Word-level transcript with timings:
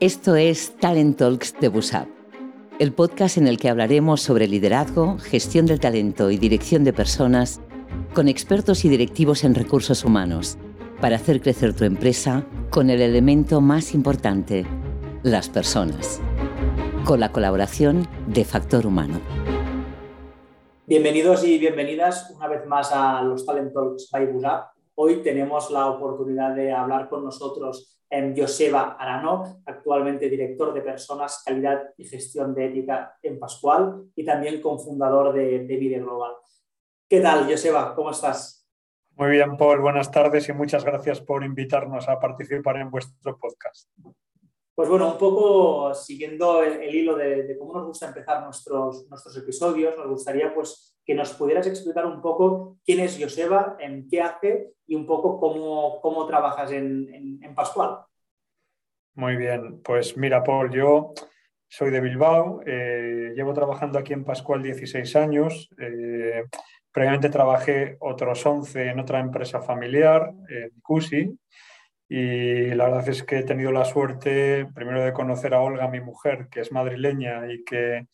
Esto 0.00 0.36
es 0.36 0.76
Talent 0.76 1.18
Talks 1.18 1.58
de 1.58 1.66
Busap, 1.66 2.06
el 2.78 2.92
podcast 2.92 3.36
en 3.36 3.48
el 3.48 3.58
que 3.58 3.68
hablaremos 3.68 4.20
sobre 4.20 4.46
liderazgo, 4.46 5.18
gestión 5.18 5.66
del 5.66 5.80
talento 5.80 6.30
y 6.30 6.38
dirección 6.38 6.84
de 6.84 6.92
personas 6.92 7.60
con 8.14 8.28
expertos 8.28 8.84
y 8.84 8.90
directivos 8.90 9.42
en 9.42 9.56
recursos 9.56 10.04
humanos 10.04 10.56
para 11.00 11.16
hacer 11.16 11.40
crecer 11.40 11.74
tu 11.74 11.82
empresa 11.82 12.46
con 12.70 12.90
el 12.90 13.00
elemento 13.00 13.60
más 13.60 13.92
importante, 13.92 14.64
las 15.24 15.48
personas, 15.48 16.20
con 17.04 17.18
la 17.18 17.32
colaboración 17.32 18.06
de 18.28 18.44
Factor 18.44 18.86
Humano. 18.86 19.20
Bienvenidos 20.86 21.42
y 21.42 21.58
bienvenidas 21.58 22.30
una 22.36 22.46
vez 22.46 22.64
más 22.68 22.92
a 22.92 23.20
los 23.22 23.44
Talent 23.44 23.72
Talks 23.72 24.08
by 24.12 24.26
Busap. 24.32 24.77
Hoy 25.00 25.22
tenemos 25.22 25.70
la 25.70 25.86
oportunidad 25.86 26.56
de 26.56 26.72
hablar 26.72 27.08
con 27.08 27.22
nosotros 27.22 28.02
en 28.10 28.36
Joseba 28.36 28.96
Arano, 28.98 29.62
actualmente 29.64 30.28
director 30.28 30.74
de 30.74 30.80
Personas, 30.80 31.40
Calidad 31.46 31.90
y 31.96 32.04
Gestión 32.04 32.52
de 32.52 32.66
Ética 32.66 33.16
en 33.22 33.38
Pascual 33.38 34.10
y 34.16 34.24
también 34.24 34.60
cofundador 34.60 35.32
de, 35.32 35.60
de 35.66 35.76
Vide 35.76 36.00
Global. 36.00 36.32
¿Qué 37.08 37.20
tal, 37.20 37.48
Joseba? 37.48 37.94
¿Cómo 37.94 38.10
estás? 38.10 38.68
Muy 39.14 39.30
bien, 39.30 39.56
Paul. 39.56 39.78
Buenas 39.78 40.10
tardes 40.10 40.48
y 40.48 40.52
muchas 40.52 40.84
gracias 40.84 41.20
por 41.20 41.44
invitarnos 41.44 42.08
a 42.08 42.18
participar 42.18 42.78
en 42.78 42.90
vuestro 42.90 43.38
podcast. 43.38 43.88
Pues 44.74 44.88
bueno, 44.88 45.12
un 45.12 45.18
poco 45.18 45.94
siguiendo 45.94 46.60
el, 46.64 46.92
hilo 46.92 47.14
de, 47.14 47.56
cómo 47.56 47.72
nos 47.72 47.86
gusta 47.86 48.08
empezar 48.08 48.42
nuestros, 48.42 49.08
nuestros 49.08 49.36
episodios, 49.36 49.96
nos 49.96 50.08
gustaría 50.08 50.52
pues 50.52 50.87
que 51.08 51.14
nos 51.14 51.32
pudieras 51.32 51.66
explicar 51.66 52.04
un 52.04 52.20
poco 52.20 52.76
quién 52.84 53.00
es 53.00 53.18
Joseba, 53.18 53.78
en 53.80 54.06
qué 54.10 54.20
hace 54.20 54.72
y 54.86 54.94
un 54.94 55.06
poco 55.06 55.40
cómo, 55.40 56.02
cómo 56.02 56.26
trabajas 56.26 56.70
en, 56.70 57.40
en, 57.42 57.54
Pascual. 57.54 58.00
Muy 59.14 59.36
bien, 59.36 59.80
pues 59.82 60.18
mira, 60.18 60.44
Paul, 60.44 60.70
yo 60.70 61.14
soy 61.66 61.90
de 61.90 62.02
Bilbao, 62.02 62.60
eh, 62.66 63.32
llevo 63.34 63.54
trabajando 63.54 63.98
aquí 63.98 64.12
en 64.12 64.22
Pascual 64.22 64.62
16 64.62 65.16
años. 65.16 65.70
Eh, 65.78 66.44
previamente 66.92 67.30
trabajé 67.30 67.96
otros 68.00 68.44
11 68.44 68.90
en 68.90 69.00
otra 69.00 69.20
empresa 69.20 69.62
familiar, 69.62 70.34
en 70.50 70.78
CUSI, 70.82 71.38
y 72.06 72.66
la 72.74 72.84
verdad 72.84 73.08
es 73.08 73.22
que 73.22 73.38
he 73.38 73.44
tenido 73.44 73.72
la 73.72 73.86
suerte 73.86 74.66
primero 74.74 75.02
de 75.02 75.14
conocer 75.14 75.54
a 75.54 75.62
Olga, 75.62 75.88
mi 75.88 76.00
mujer, 76.00 76.48
que 76.50 76.60
es 76.60 76.70
madrileña 76.70 77.50
y 77.50 77.64
que 77.64 78.08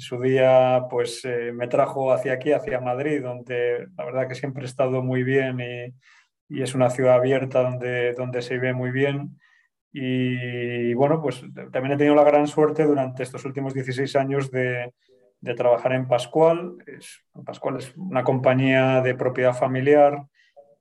su 0.00 0.20
día 0.20 0.84
pues 0.90 1.24
eh, 1.24 1.52
me 1.52 1.68
trajo 1.68 2.12
hacia 2.12 2.32
aquí, 2.32 2.52
hacia 2.52 2.80
Madrid, 2.80 3.22
donde 3.22 3.86
la 3.96 4.04
verdad 4.04 4.28
que 4.28 4.34
siempre 4.34 4.64
he 4.64 4.66
estado 4.66 5.02
muy 5.02 5.22
bien 5.22 5.60
y, 5.60 5.94
y, 6.48 6.62
es 6.62 6.74
una 6.74 6.90
ciudad 6.90 7.14
abierta 7.14 7.62
donde, 7.62 8.14
donde 8.14 8.42
se 8.42 8.54
vive 8.54 8.72
muy 8.72 8.90
bien. 8.90 9.38
Y 9.92 10.94
bueno, 10.94 11.20
pues 11.20 11.42
también 11.72 11.92
he 11.92 11.96
tenido 11.96 12.14
la 12.14 12.24
gran 12.24 12.46
suerte 12.46 12.84
durante 12.84 13.22
estos 13.22 13.44
últimos 13.44 13.74
16 13.74 14.16
años 14.16 14.50
de, 14.50 14.92
de 15.40 15.54
trabajar 15.54 15.92
en 15.92 16.06
Pascual. 16.06 16.76
Es, 16.86 17.24
Pascual 17.44 17.78
es 17.78 17.96
una 17.96 18.24
compañía 18.24 19.00
de 19.00 19.14
propiedad 19.14 19.54
familiar 19.54 20.26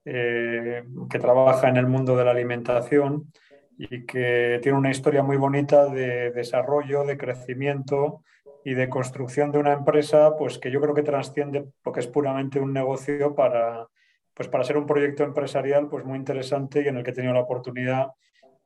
eh, 0.05 0.83
que 1.09 1.19
trabaja 1.19 1.69
en 1.69 1.77
el 1.77 1.87
mundo 1.87 2.15
de 2.15 2.25
la 2.25 2.31
alimentación 2.31 3.31
y 3.77 4.05
que 4.05 4.59
tiene 4.61 4.77
una 4.77 4.91
historia 4.91 5.23
muy 5.23 5.37
bonita 5.37 5.87
de 5.87 6.31
desarrollo, 6.31 7.05
de 7.05 7.17
crecimiento 7.17 8.23
y 8.63 8.73
de 8.73 8.89
construcción 8.89 9.51
de 9.51 9.59
una 9.59 9.73
empresa, 9.73 10.35
pues 10.37 10.57
que 10.57 10.71
yo 10.71 10.81
creo 10.81 10.93
que 10.93 11.03
trasciende 11.03 11.65
lo 11.83 11.91
que 11.91 11.99
es 11.99 12.07
puramente 12.07 12.59
un 12.59 12.73
negocio 12.73 13.35
para, 13.35 13.87
pues 14.33 14.47
para 14.47 14.63
ser 14.63 14.77
un 14.77 14.85
proyecto 14.85 15.23
empresarial 15.23 15.87
pues 15.87 16.05
muy 16.05 16.17
interesante 16.17 16.81
y 16.81 16.87
en 16.87 16.97
el 16.97 17.03
que 17.03 17.11
he 17.11 17.13
tenido 17.13 17.33
la 17.33 17.41
oportunidad 17.41 18.11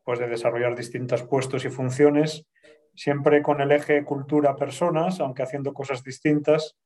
pues 0.04 0.20
de 0.20 0.28
desarrollar 0.28 0.76
distintos 0.76 1.24
puestos 1.24 1.64
y 1.66 1.70
funciones, 1.70 2.46
siempre 2.94 3.42
con 3.42 3.62
el 3.62 3.72
eje 3.72 4.04
cultura-personas, 4.04 5.20
aunque 5.20 5.44
haciendo 5.44 5.74
cosas 5.74 6.04
distintas, 6.04 6.78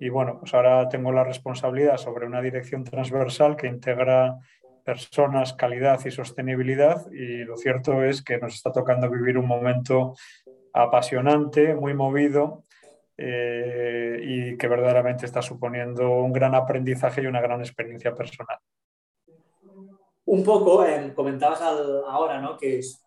y 0.00 0.08
bueno, 0.08 0.38
pues 0.40 0.52
ahora 0.54 0.88
tengo 0.88 1.12
la 1.12 1.24
responsabilidad 1.24 1.96
sobre 1.98 2.26
una 2.26 2.42
dirección 2.42 2.84
transversal 2.84 3.56
que 3.56 3.68
integra 3.68 4.36
personas, 4.84 5.54
calidad 5.54 6.00
y 6.04 6.10
sostenibilidad. 6.10 7.10
Y 7.12 7.44
lo 7.44 7.56
cierto 7.56 8.02
es 8.02 8.22
que 8.22 8.38
nos 8.38 8.54
está 8.54 8.72
tocando 8.72 9.08
vivir 9.08 9.38
un 9.38 9.46
momento 9.46 10.14
apasionante, 10.74 11.74
muy 11.74 11.94
movido 11.94 12.64
eh, 13.16 14.18
y 14.20 14.58
que 14.58 14.66
verdaderamente 14.66 15.24
está 15.24 15.40
suponiendo 15.40 16.10
un 16.10 16.32
gran 16.32 16.54
aprendizaje 16.54 17.22
y 17.22 17.26
una 17.26 17.40
gran 17.40 17.60
experiencia 17.60 18.14
personal. 18.14 18.58
Un 20.26 20.42
poco, 20.42 20.84
eh, 20.84 21.12
comentabas 21.14 21.62
ahora 21.62 22.40
¿no? 22.40 22.56
que 22.56 22.80
es 22.80 23.00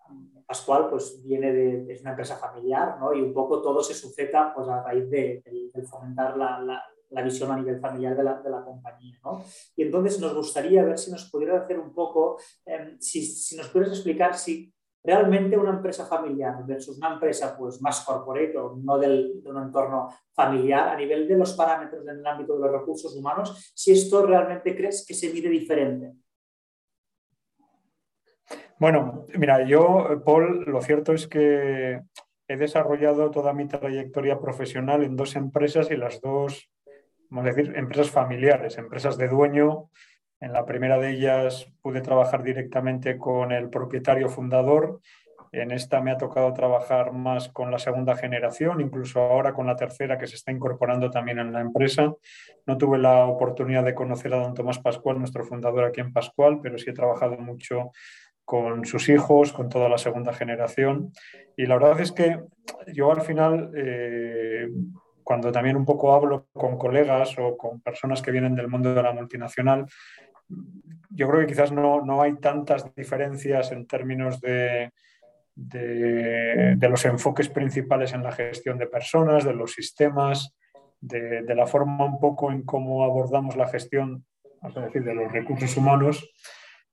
Pascual 0.46 0.90
pues 0.90 1.22
viene 1.26 1.52
de 1.52 1.92
es 1.92 2.00
una 2.00 2.12
empresa 2.12 2.38
familiar 2.38 2.98
¿no? 3.02 3.14
y 3.14 3.22
un 3.22 3.34
poco 3.34 3.62
todo 3.62 3.84
se 3.84 3.94
sujeta 3.94 4.54
pues, 4.56 4.70
a 4.70 4.82
raíz 4.82 5.10
de, 5.10 5.44
fomentar 5.90 6.38
la, 6.38 6.82
la, 7.10 7.22
visión 7.22 7.52
a 7.52 7.58
nivel 7.58 7.82
familiar 7.82 8.16
de 8.16 8.24
la, 8.24 8.42
de 8.42 8.50
la 8.50 8.64
compañía. 8.64 9.20
¿no? 9.26 9.44
Y 9.76 9.84
entonces 9.84 10.22
nos 10.22 10.34
gustaría 10.34 10.86
ver 10.86 10.98
si 10.98 11.12
nos 11.12 11.30
pudiera 11.30 11.60
hacer 11.60 11.78
un 11.78 11.94
poco, 11.94 12.40
em, 12.66 12.98
si, 12.98 13.26
si, 13.26 13.58
nos 13.58 13.68
pudieras 13.68 13.94
explicar 13.94 14.38
si 14.38 14.74
realmente 15.08 15.58
una 15.58 15.70
empresa 15.70 16.06
familiar 16.06 16.66
versus 16.66 16.98
una 16.98 17.14
empresa 17.14 17.56
pues, 17.58 17.82
más 17.82 18.02
corporate 18.02 18.58
o 18.58 18.76
no 18.76 18.98
del, 18.98 19.42
de 19.42 19.50
un 19.50 19.64
entorno 19.64 20.10
familiar 20.34 20.90
a 20.90 20.98
nivel 20.98 21.26
de 21.26 21.38
los 21.38 21.54
parámetros 21.54 22.06
en 22.06 22.20
el 22.20 22.28
ámbito 22.28 22.56
de 22.56 22.60
los 22.60 22.72
recursos 22.82 23.16
humanos, 23.16 23.72
si 23.74 23.94
esto 23.94 24.26
realmente 24.26 24.76
crees 24.76 25.06
que 25.08 25.14
se 25.14 25.32
mide 25.32 25.48
diferente. 25.48 26.14
Bueno, 28.80 29.26
mira, 29.34 29.66
yo, 29.66 30.22
Paul, 30.26 30.66
lo 30.66 30.82
cierto 30.82 31.14
es 31.14 31.26
que 31.26 32.02
he 32.50 32.58
desarrollado 32.58 33.32
toda 33.32 33.54
mi 33.54 33.66
trayectoria 33.66 34.40
profesional 34.40 35.04
en 35.04 35.16
dos 35.16 35.38
empresas 35.38 35.90
y 35.90 35.96
las 35.96 36.20
dos, 36.20 36.70
vamos 37.30 37.46
a 37.46 37.56
decir, 37.56 37.74
empresas 37.78 38.12
familiares, 38.12 38.78
empresas 38.78 39.18
de 39.18 39.30
dueño. 39.30 39.90
En 40.40 40.54
la 40.54 40.66
primera 40.66 41.00
de 41.00 41.12
ellas 41.12 41.72
pude 41.82 42.02
trabajar 42.02 42.44
directamente 42.44 43.18
con 43.18 43.52
el 43.52 43.70
propietario 43.70 44.30
fundador. 44.30 45.00
En 45.52 45.72
esta 45.72 46.02
me 46.02 46.12
ha 46.12 46.18
tocado 46.18 46.54
trabajar 46.54 47.12
más 47.12 47.50
con 47.50 47.72
la 47.72 47.80
segunda 47.80 48.16
generación, 48.16 48.82
incluso 48.82 49.22
ahora 49.22 49.54
con 49.54 49.66
la 49.66 49.76
tercera 49.76 50.18
que 50.18 50.28
se 50.28 50.36
está 50.36 50.52
incorporando 50.52 51.10
también 51.10 51.40
en 51.40 51.54
la 51.54 51.62
empresa. 51.62 52.14
No 52.66 52.78
tuve 52.78 53.00
la 53.00 53.26
oportunidad 53.26 53.84
de 53.84 53.96
conocer 53.96 54.34
a 54.34 54.40
don 54.40 54.54
Tomás 54.54 54.80
Pascual, 54.80 55.18
nuestro 55.18 55.44
fundador 55.44 55.86
aquí 55.86 56.02
en 56.02 56.14
Pascual, 56.14 56.60
pero 56.62 56.78
sí 56.78 56.90
he 56.90 56.94
trabajado 56.94 57.38
mucho 57.38 57.92
con 58.46 58.86
sus 58.86 59.10
hijos, 59.10 59.52
con 59.52 59.70
toda 59.70 59.90
la 59.90 59.98
segunda 59.98 60.34
generación. 60.34 61.12
Y 61.56 61.66
la 61.66 61.76
verdad 61.76 62.00
es 62.00 62.12
que 62.12 62.40
yo 62.94 63.12
al 63.12 63.22
final, 63.22 63.72
eh, 63.76 64.70
cuando 65.22 65.52
también 65.52 65.76
un 65.76 65.84
poco 65.84 66.14
hablo 66.14 66.48
con 66.54 66.78
colegas 66.78 67.36
o 67.40 67.58
con 67.58 67.82
personas 67.82 68.22
que 68.22 68.32
vienen 68.32 68.56
del 68.56 68.70
mundo 68.70 68.94
de 68.94 69.04
la 69.04 69.12
multinacional, 69.12 69.86
yo 71.10 71.28
creo 71.28 71.42
que 71.42 71.48
quizás 71.48 71.72
no, 71.72 72.02
no 72.02 72.22
hay 72.22 72.36
tantas 72.36 72.94
diferencias 72.96 73.72
en 73.72 73.88
términos 73.88 74.40
de, 74.40 74.92
de, 75.56 76.88
los 76.90 77.04
enfoques 77.06 77.50
principales 77.50 78.14
en 78.14 78.24
la 78.24 78.32
gestión 78.32 78.78
de 78.78 78.88
personas, 78.88 79.44
de 79.44 79.54
los 79.54 79.74
sistemas, 79.74 80.56
de, 81.00 81.44
de 81.44 81.56
la 81.56 81.68
forma 81.68 82.06
un 82.06 82.20
poco 82.20 82.52
en 82.52 82.64
cómo 82.64 83.04
abordamos 83.04 83.56
la 83.56 83.68
gestión, 83.68 84.26
decir, 84.76 85.04
de 85.04 85.16
los 85.16 85.32
recursos 85.32 85.76
humanos. 85.78 86.30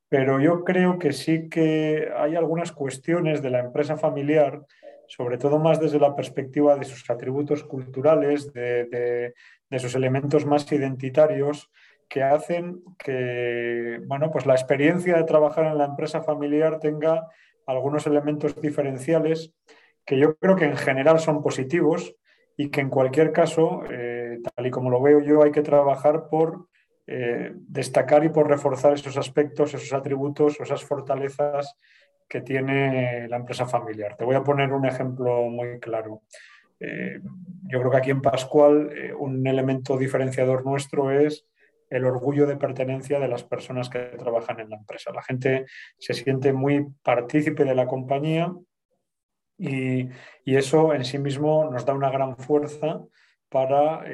Pero 0.08 0.40
yo 0.40 0.64
creo 0.64 0.98
que 0.98 1.12
sí 1.12 1.48
que 1.48 2.08
hay 2.16 2.36
algunas 2.36 2.72
cuestiones 2.72 3.42
de 3.42 3.50
la 3.50 3.60
empresa 3.60 3.96
familiar, 3.96 4.62
sobre 5.08 5.38
todo 5.38 5.58
más 5.58 5.80
desde 5.80 5.98
la 5.98 6.14
perspectiva 6.14 6.76
de 6.76 6.84
sus 6.84 7.08
atributos 7.10 7.64
culturales, 7.64 8.52
de, 8.52 9.34
sus 9.78 9.94
elementos 9.94 10.46
más 10.46 10.70
identitarios, 10.70 11.70
que 12.14 12.22
hacen 12.22 12.80
que 12.96 14.00
bueno, 14.06 14.30
pues 14.30 14.46
la 14.46 14.54
experiencia 14.54 15.16
de 15.16 15.24
trabajar 15.24 15.66
en 15.66 15.78
la 15.78 15.86
empresa 15.86 16.22
familiar 16.22 16.78
tenga 16.78 17.26
algunos 17.66 18.06
elementos 18.06 18.54
diferenciales 18.60 19.52
que 20.06 20.16
yo 20.16 20.36
creo 20.36 20.54
que 20.54 20.66
en 20.66 20.76
general 20.76 21.18
son 21.18 21.42
positivos 21.42 22.14
y 22.56 22.70
que 22.70 22.82
en 22.82 22.88
cualquier 22.88 23.32
caso, 23.32 23.82
eh, 23.90 24.38
tal 24.54 24.64
y 24.64 24.70
como 24.70 24.90
lo 24.90 25.02
veo 25.02 25.18
yo, 25.22 25.42
hay 25.42 25.50
que 25.50 25.62
trabajar 25.62 26.28
por 26.30 26.68
eh, 27.08 27.50
destacar 27.56 28.24
y 28.24 28.28
por 28.28 28.48
reforzar 28.48 28.92
esos 28.92 29.16
aspectos, 29.16 29.74
esos 29.74 29.92
atributos, 29.92 30.60
esas 30.60 30.84
fortalezas 30.84 31.76
que 32.28 32.42
tiene 32.42 33.26
la 33.26 33.38
empresa 33.38 33.66
familiar. 33.66 34.16
Te 34.16 34.24
voy 34.24 34.36
a 34.36 34.44
poner 34.44 34.72
un 34.72 34.86
ejemplo 34.86 35.50
muy 35.50 35.80
claro. 35.80 36.22
Eh, 36.78 37.18
yo 37.64 37.80
creo 37.80 37.90
que 37.90 37.96
aquí 37.96 38.10
en 38.12 38.22
Pascual 38.22 38.92
un 39.18 39.44
elemento 39.48 39.96
diferenciador 39.98 40.64
nuestro 40.64 41.10
es 41.10 41.48
el 41.94 42.04
orgullo 42.04 42.46
de 42.46 42.56
pertenencia 42.56 43.18
de 43.18 43.28
las 43.28 43.44
personas 43.44 43.88
que 43.88 43.98
trabajan 44.18 44.60
en 44.60 44.70
la 44.70 44.76
empresa. 44.76 45.12
La 45.12 45.22
gente 45.22 45.66
se 45.98 46.14
siente 46.14 46.52
muy 46.52 46.86
partícipe 47.02 47.64
de 47.64 47.74
la 47.74 47.86
compañía 47.86 48.52
y, 49.56 50.08
eso 50.44 50.92
en 50.92 51.04
sí 51.04 51.18
mismo 51.18 51.70
nos 51.70 51.86
da 51.86 51.94
una 51.94 52.10
gran 52.10 52.36
fuerza 52.36 53.00
para 53.48 54.04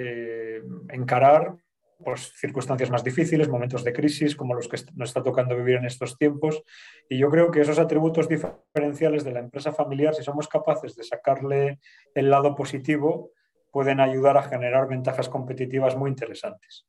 encarar 0.90 1.56
pues, 2.04 2.32
circunstancias 2.36 2.90
más 2.90 3.04
difíciles, 3.04 3.48
momentos 3.48 3.84
de 3.84 3.92
crisis 3.92 4.34
como 4.36 4.54
los 4.54 4.68
que 4.68 4.78
nos 4.94 5.10
está 5.10 5.22
tocando 5.22 5.56
vivir 5.56 5.76
en 5.76 5.84
estos 5.84 6.16
tiempos. 6.16 6.62
Y 7.08 7.18
yo 7.18 7.30
creo 7.30 7.50
que 7.50 7.60
esos 7.60 7.78
atributos 7.78 8.28
diferenciales 8.28 9.24
de 9.24 9.32
la 9.32 9.40
empresa 9.40 9.72
familiar, 9.72 10.14
si 10.14 10.22
somos 10.22 10.48
capaces 10.48 10.96
de 10.96 11.04
sacarle 11.04 11.78
el 12.14 12.30
lado 12.30 12.54
positivo, 12.54 13.32
pueden 13.70 14.00
ayudar 14.00 14.36
a 14.36 14.42
generar 14.42 14.88
ventajas 14.88 15.28
competitivas 15.28 15.96
muy 15.96 16.10
interesantes. 16.10 16.86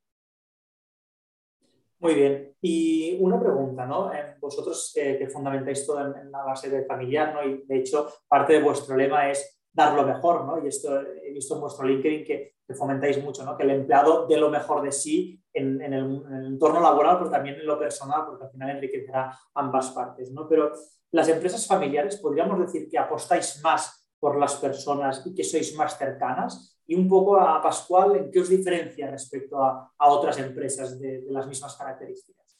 Muy 2.01 2.15
bien. 2.15 2.55
Y 2.61 3.17
una 3.19 3.39
pregunta, 3.39 3.85
¿no? 3.85 4.11
Eh, 4.11 4.35
vosotros 4.39 4.91
que 4.93 5.29
fundamentáis 5.31 5.85
todo 5.85 6.01
en, 6.01 6.31
la 6.31 6.43
base 6.43 6.67
de 6.67 6.83
familiar, 6.83 7.31
¿no? 7.31 7.43
Y 7.43 7.63
de 7.63 7.77
hecho, 7.77 8.07
parte 8.27 8.53
de 8.53 8.63
vuestro 8.63 8.97
lema 8.97 9.29
es 9.29 9.61
dar 9.71 9.93
lo 9.93 10.03
mejor, 10.03 10.45
¿no? 10.45 10.63
Y 10.63 10.67
esto 10.67 10.99
he 10.99 11.31
visto 11.31 11.53
en 11.53 11.61
vuestro 11.61 11.85
LinkedIn 11.85 12.25
que, 12.25 12.55
fomentáis 12.73 13.21
mucho, 13.21 13.43
¿no? 13.43 13.57
Que 13.57 13.63
el 13.63 13.71
empleado 13.71 14.25
dé 14.27 14.37
lo 14.37 14.49
mejor 14.49 14.81
de 14.81 14.93
sí 14.93 15.43
en, 15.53 15.81
el, 15.81 16.23
entorno 16.47 16.79
laboral, 16.79 17.17
pero 17.17 17.29
también 17.29 17.55
en 17.55 17.67
lo 17.67 17.77
personal, 17.77 18.23
porque 18.25 18.45
al 18.45 18.51
final 18.51 18.69
enriquecerá 18.69 19.37
ambas 19.55 19.91
partes, 19.91 20.31
¿no? 20.31 20.47
Pero 20.47 20.71
las 21.11 21.27
empresas 21.27 21.67
familiares, 21.67 22.15
podríamos 22.17 22.59
decir 22.61 22.89
que 22.89 22.97
apostáis 22.97 23.59
más 23.61 24.09
por 24.19 24.39
las 24.39 24.55
personas 24.55 25.21
y 25.27 25.35
que 25.35 25.43
sois 25.43 25.75
más 25.75 25.97
cercanas. 25.97 26.80
Y 26.91 26.95
un 26.95 27.07
poco 27.07 27.39
a 27.39 27.61
Pascual, 27.61 28.17
¿en 28.17 28.29
qué 28.29 28.41
os 28.41 28.49
diferencia 28.49 29.09
respecto 29.09 29.63
a, 29.63 29.89
otras 29.97 30.37
empresas 30.39 30.99
de 30.99 31.23
las 31.29 31.47
mismas 31.47 31.77
características? 31.77 32.59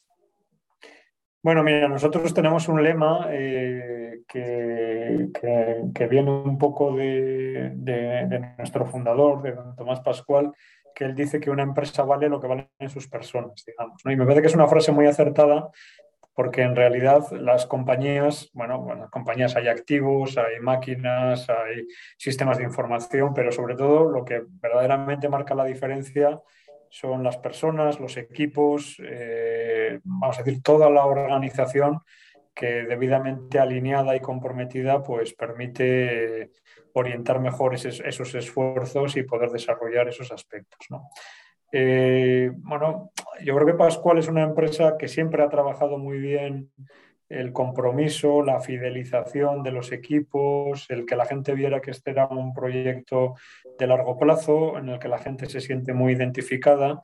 Bueno, 1.42 1.62
mira, 1.62 1.86
nosotros 1.86 2.32
tenemos 2.32 2.66
un 2.66 2.82
lema 2.82 3.26
eh, 3.30 4.22
que, 4.26 6.08
viene 6.08 6.30
un 6.30 6.56
poco 6.56 6.96
de, 6.96 7.74
nuestro 8.56 8.86
fundador, 8.86 9.42
de 9.42 9.52
don 9.52 9.76
Tomás 9.76 10.00
Pascual, 10.00 10.50
que 10.94 11.04
él 11.04 11.14
dice 11.14 11.38
que 11.38 11.50
una 11.50 11.64
empresa 11.64 12.02
vale 12.02 12.30
lo 12.30 12.40
que 12.40 12.46
valen 12.46 12.70
sus 12.88 13.08
personas, 13.08 13.62
digamos. 13.66 14.00
Y 14.02 14.16
me 14.16 14.24
parece 14.24 14.40
que 14.40 14.48
es 14.48 14.54
una 14.54 14.66
frase 14.66 14.92
muy 14.92 15.04
acertada 15.04 15.68
porque 16.34 16.62
en 16.62 16.74
realidad 16.74 17.30
las 17.32 17.66
compañías, 17.66 18.50
bueno, 18.54 18.80
bueno, 18.80 19.08
compañías 19.10 19.54
hay 19.56 19.68
activos, 19.68 20.38
hay 20.38 20.60
máquinas, 20.60 21.48
hay 21.50 21.86
sistemas 22.16 22.58
de 22.58 22.64
información, 22.64 23.34
pero 23.34 23.52
sobre 23.52 23.76
todo 23.76 24.10
lo 24.10 24.24
que 24.24 24.42
verdaderamente 24.60 25.28
marca 25.28 25.54
la 25.54 25.64
diferencia 25.64 26.40
son 26.88 27.22
las 27.22 27.38
personas, 27.38 28.00
los 28.00 28.16
equipos, 28.16 28.96
eh, 29.02 30.00
vamos 30.04 30.38
a 30.38 30.42
decir, 30.42 30.62
toda 30.62 30.90
la 30.90 31.06
organización 31.06 32.00
que 32.54 32.84
debidamente 32.84 33.58
alineada 33.58 34.14
y 34.14 34.20
comprometida 34.20 35.02
pues 35.02 35.32
permite 35.32 36.50
orientar 36.92 37.40
mejor 37.40 37.74
esos, 37.74 38.34
esfuerzos 38.34 39.16
y 39.16 39.22
poder 39.22 39.50
desarrollar 39.50 40.08
esos 40.08 40.30
aspectos. 40.32 40.86
Eh, 41.72 42.52
bueno, 42.54 43.12
yo 43.42 43.54
creo 43.54 43.66
que 43.66 43.74
Pascual 43.74 44.18
es 44.18 44.28
una 44.28 44.42
empresa 44.42 44.96
que 44.98 45.08
siempre 45.08 45.42
ha 45.42 45.48
trabajado 45.48 45.98
muy 45.98 46.18
bien 46.18 46.70
el 47.32 47.52
compromiso, 47.54 48.42
la 48.42 48.60
fidelización 48.60 49.62
de 49.62 49.72
los 49.72 49.90
equipos, 49.90 50.84
el 50.90 51.06
que 51.06 51.16
la 51.16 51.24
gente 51.24 51.54
viera 51.54 51.80
que 51.80 51.90
este 51.90 52.10
era 52.10 52.26
un 52.26 52.52
proyecto 52.52 53.36
de 53.78 53.86
largo 53.86 54.18
plazo, 54.18 54.76
en 54.76 54.90
el 54.90 54.98
que 54.98 55.08
la 55.08 55.18
gente 55.18 55.46
se 55.46 55.60
siente 55.60 55.94
muy 55.94 56.12
identificada. 56.12 57.00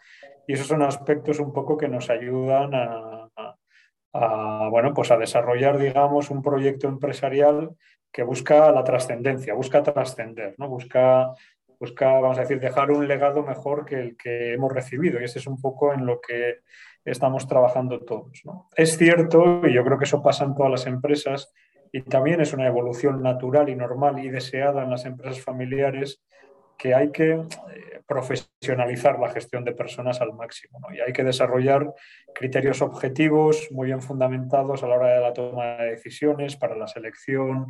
Y 0.47 0.53
esos 0.53 0.67
son 0.67 0.83
aspectos 0.83 1.41
un 1.41 1.53
poco 1.53 1.79
que 1.79 1.89
nos 1.89 2.11
ayudan 2.11 2.73
a, 2.75 4.69
bueno, 4.71 4.93
pues 4.93 5.11
a 5.11 5.17
desarrollar, 5.17 5.79
digamos, 5.79 6.31
un 6.31 6.43
proyecto 6.43 6.89
empresarial 6.89 7.71
que 8.13 8.23
busca 8.23 8.71
la 8.71 8.85
trascendencia, 8.85 9.55
busca 9.55 9.83
trascender, 9.83 10.55
¿no? 10.59 10.69
busca, 10.69 11.33
busca, 11.79 12.13
vamos 12.13 12.39
a 12.39 12.43
decir, 12.43 12.61
dejar 12.61 12.91
un 12.91 13.07
legado 13.07 13.43
mejor 13.43 13.85
que 13.85 13.97
el 13.97 14.17
que 14.17 14.55
hemos 14.55 14.73
recibido. 14.73 15.21
Y 15.21 15.25
ese 15.25 15.39
es 15.39 15.47
un 15.47 15.61
poco 15.61 15.93
en 15.93 16.07
lo 16.07 16.21
que 16.21 16.61
estamos 17.05 17.47
trabajando 17.47 18.01
todos. 18.01 18.43
Es 18.77 18.97
cierto, 18.97 19.67
y 19.67 19.75
yo 19.75 19.85
creo 19.85 19.99
que 19.99 20.05
eso 20.05 20.23
pasa 20.23 20.45
en 20.45 20.55
todas 20.55 20.71
las 20.71 20.87
empresas, 20.87 21.53
y 21.93 22.03
también 22.03 22.41
es 22.41 22.53
una 22.53 22.67
evolución 22.67 23.23
natural 23.23 23.69
y 23.69 23.75
normal 23.75 24.19
y 24.19 24.29
deseada 24.29 24.83
en 24.83 24.91
las 24.91 25.07
empresas 25.07 25.41
familiares, 25.41 26.23
que 26.77 26.95
hay 26.95 27.11
que 27.11 27.33
eh, 27.33 27.98
profesionalizar 28.09 29.21
la 29.21 29.29
gestión 29.29 29.65
de 29.65 29.73
personas 29.73 30.23
al 30.23 30.33
máximo 30.33 30.81
y 30.91 31.01
hay 31.01 31.13
que 31.13 31.23
desarrollar 31.23 31.93
criterios 32.35 32.81
objetivos 32.81 33.69
muy 33.71 33.89
bien 33.89 34.01
fundamentados 34.01 34.83
a 34.83 34.89
la 34.89 34.97
hora 34.97 35.15
de 35.15 35.21
la 35.21 35.33
toma 35.35 35.77
de 35.77 35.91
decisiones 35.91 36.57
para 36.57 36.75
la 36.75 36.89
selección, 36.89 37.67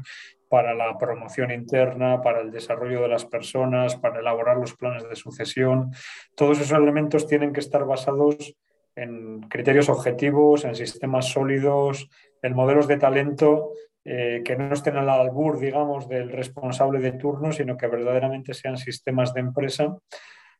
para 0.49 0.75
la 0.75 0.97
promoción 0.97 1.51
interna, 1.51 2.23
para 2.23 2.41
el 2.41 2.53
desarrollo 2.53 3.03
de 3.03 3.09
las 3.09 3.25
personas, 3.25 3.97
para 3.97 4.21
elaborar 4.21 4.59
los 4.59 4.77
planes 4.77 5.09
de 5.09 5.17
sucesión. 5.17 5.91
Todos 6.37 6.61
esos 6.61 6.79
elementos 6.79 7.27
tienen 7.27 7.53
que 7.53 7.61
estar 7.61 7.85
basados 7.85 8.55
en 8.95 9.41
criterios 9.43 9.89
objetivos, 9.89 10.65
en 10.65 10.77
sistemas 10.77 11.27
sólidos, 11.27 12.09
en 12.43 12.55
modelos 12.55 12.87
de 12.87 12.97
talento 12.97 13.73
eh, 14.05 14.43
que 14.45 14.57
no 14.57 14.73
estén 14.73 14.97
al 14.97 15.09
albur, 15.09 15.59
digamos, 15.59 16.09
del 16.09 16.31
responsable 16.31 17.01
de 17.01 17.13
turno, 17.13 17.53
sino 17.53 17.77
que 17.77 17.87
verdaderamente 17.87 18.55
sean 18.55 18.77
sistemas 18.77 19.35
de 19.35 19.41
empresa. 19.41 19.99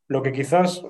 Lo 0.07 0.23
que 0.23 0.33
quizás 0.33 0.83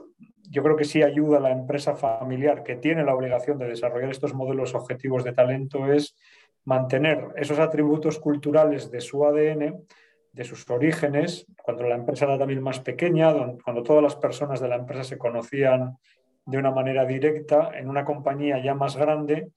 yo 0.51 0.63
creo 0.63 0.77
que 0.77 0.85
sí 0.85 1.03
ayuda 1.03 1.39
a 1.39 1.41
la 1.41 1.51
empresa 1.51 1.95
familiar 1.95 2.63
que 2.63 2.77
tiene 2.77 3.05
la 3.05 3.15
obligación 3.15 3.59
de 3.59 3.69
desarrollar 3.69 4.11
estos 4.11 4.35
modelos 4.35 4.75
objetivos 4.75 5.25
de 5.25 5.33
talento 5.33 5.93
es 5.93 6.17
mantener 6.65 7.29
esos 7.37 7.59
atributos 7.59 8.19
culturales 8.19 8.91
de 8.91 9.01
su 9.01 9.25
ADN, 9.25 9.85
de 10.33 10.45
sus 10.45 10.69
orígenes, 10.71 11.47
cuando 11.63 11.85
la 11.85 11.97
empresa 11.97 12.25
era 12.25 12.39
también 12.39 12.63
más 12.63 12.81
pequeña, 12.81 13.33
cuando 13.63 13.83
todas 13.83 14.03
las 14.03 14.17
personas 14.17 14.61
de 14.61 14.69
la 14.69 14.77
empresa 14.77 15.05
se 15.05 15.19
conocían 15.19 15.99
de 16.45 16.59
una 16.59 16.71
manera 16.71 17.05
directa 17.05 17.71
en 17.75 17.89
una 17.89 18.05
compañía 18.05 18.63
ya 18.63 18.75
más 18.75 18.97
grande 18.97 19.51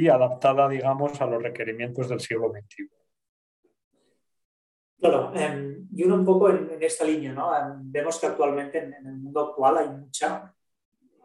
y 0.00 0.08
adaptada, 0.08 0.68
digamos, 0.70 1.20
a 1.20 1.26
los 1.26 1.42
requerimientos 1.42 2.08
del 2.08 2.18
siglo 2.18 2.50
XXI. 2.50 2.88
Claro, 4.98 5.32
em, 5.34 5.86
y 5.92 6.04
uno 6.04 6.14
un 6.14 6.24
poco 6.24 6.48
en, 6.48 6.78
esta 6.80 7.04
línea, 7.04 7.32
¿no? 7.34 7.54
Em, 7.54 7.92
vemos 7.92 8.18
que 8.18 8.26
actualmente 8.26 8.78
en, 8.78 8.94
el 8.94 9.16
mundo 9.18 9.40
actual 9.40 9.78
hay 9.78 9.88
mucha, 9.90 10.54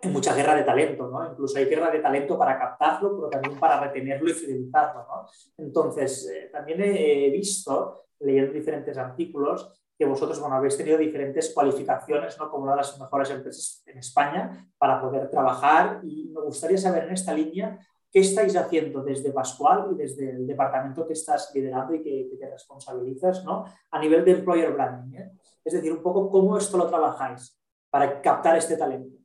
mucha 0.04 0.36
guerra 0.36 0.56
de 0.56 0.64
talento, 0.64 1.08
¿no? 1.08 1.32
Incluso 1.32 1.58
hay 1.58 1.66
guerra 1.66 1.92
de 1.92 2.00
talento 2.00 2.38
para 2.38 2.60
captarlo, 2.60 3.16
pero 3.16 3.30
también 3.30 3.58
para 3.58 3.80
retenerlo 3.80 4.30
y 4.30 4.34
fidelizarlo, 4.34 5.08
¿no? 5.08 5.30
Entonces, 5.58 6.30
eh, 6.30 6.50
también 6.52 6.82
he 6.82 7.30
visto, 7.30 8.08
leyendo 8.20 8.52
diferentes 8.52 8.98
artículos, 8.98 9.72
que 9.98 10.06
vosotros 10.06 10.40
bueno, 10.42 10.56
habéis 10.56 10.78
tenido 10.78 10.98
diferentes 10.98 11.52
cualificaciones 11.54 12.38
¿no? 12.38 12.52
como 12.52 12.64
una 12.66 12.74
de 12.74 12.78
las 12.78 13.00
mejores 13.00 13.32
empresas 13.32 13.82
en 13.88 13.98
España 13.98 14.68
para 14.78 15.02
poder 15.02 15.28
trabajar 15.30 16.02
y 16.04 16.30
me 16.30 16.42
gustaría 16.42 16.78
saber 16.78 17.06
en 17.06 17.14
esta 17.14 17.34
línea 17.34 17.80
qué 18.12 18.20
estáis 18.20 18.56
haciendo 18.56 19.04
desde 19.04 19.32
Pascual 19.32 19.90
y 19.92 19.96
desde 19.96 20.32
el 20.32 20.48
departamento 20.48 21.06
que 21.06 21.14
estás 21.14 21.52
liderando 21.54 21.94
y 21.94 22.02
que, 22.02 22.30
te 22.40 22.50
responsabilizas 22.50 23.44
¿no? 23.44 23.66
a 23.92 24.00
nivel 24.00 24.24
de 24.24 24.32
employer 24.32 24.72
branding. 24.72 25.18
¿eh? 25.18 25.32
Es 25.64 25.74
decir, 25.74 25.92
un 25.92 26.02
poco 26.02 26.30
cómo 26.30 26.58
esto 26.58 26.78
lo 26.78 26.88
trabajáis 26.88 27.60
para 27.90 28.22
captar 28.22 28.58
este 28.58 28.78
talento. 28.78 29.18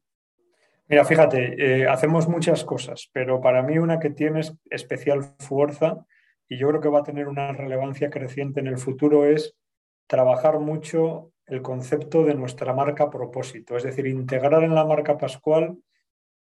Mira, 0.88 1.04
fíjate, 1.04 1.83
eh, 1.83 1.88
hacemos 1.88 2.28
muchas 2.28 2.64
cosas, 2.64 3.09
pero 3.12 3.40
para 3.40 3.62
mí 3.62 3.78
una 3.78 3.99
que 3.99 4.11
tiene 4.11 4.40
especial 4.68 5.23
fuerza 5.38 6.04
y 6.49 6.59
yo 6.59 6.68
creo 6.68 6.80
que 6.80 6.88
va 6.88 7.00
a 7.00 7.04
tener 7.04 7.28
una 7.28 7.52
relevancia 7.52 8.11
creciente 8.11 8.61
en 8.61 8.66
el 8.66 8.76
futuro 8.76 9.25
es 9.25 9.57
trabajar 10.07 10.59
mucho 10.59 11.33
el 11.47 11.62
concepto 11.62 12.25
de 12.25 12.35
nuestra 12.35 12.75
marca 12.75 13.09
propósito, 13.09 13.76
es 13.76 13.85
decir, 13.85 14.07
integrar 14.07 14.62
en 14.62 14.75
la 14.75 14.85
marca 14.85 15.16
Pascual 15.16 15.78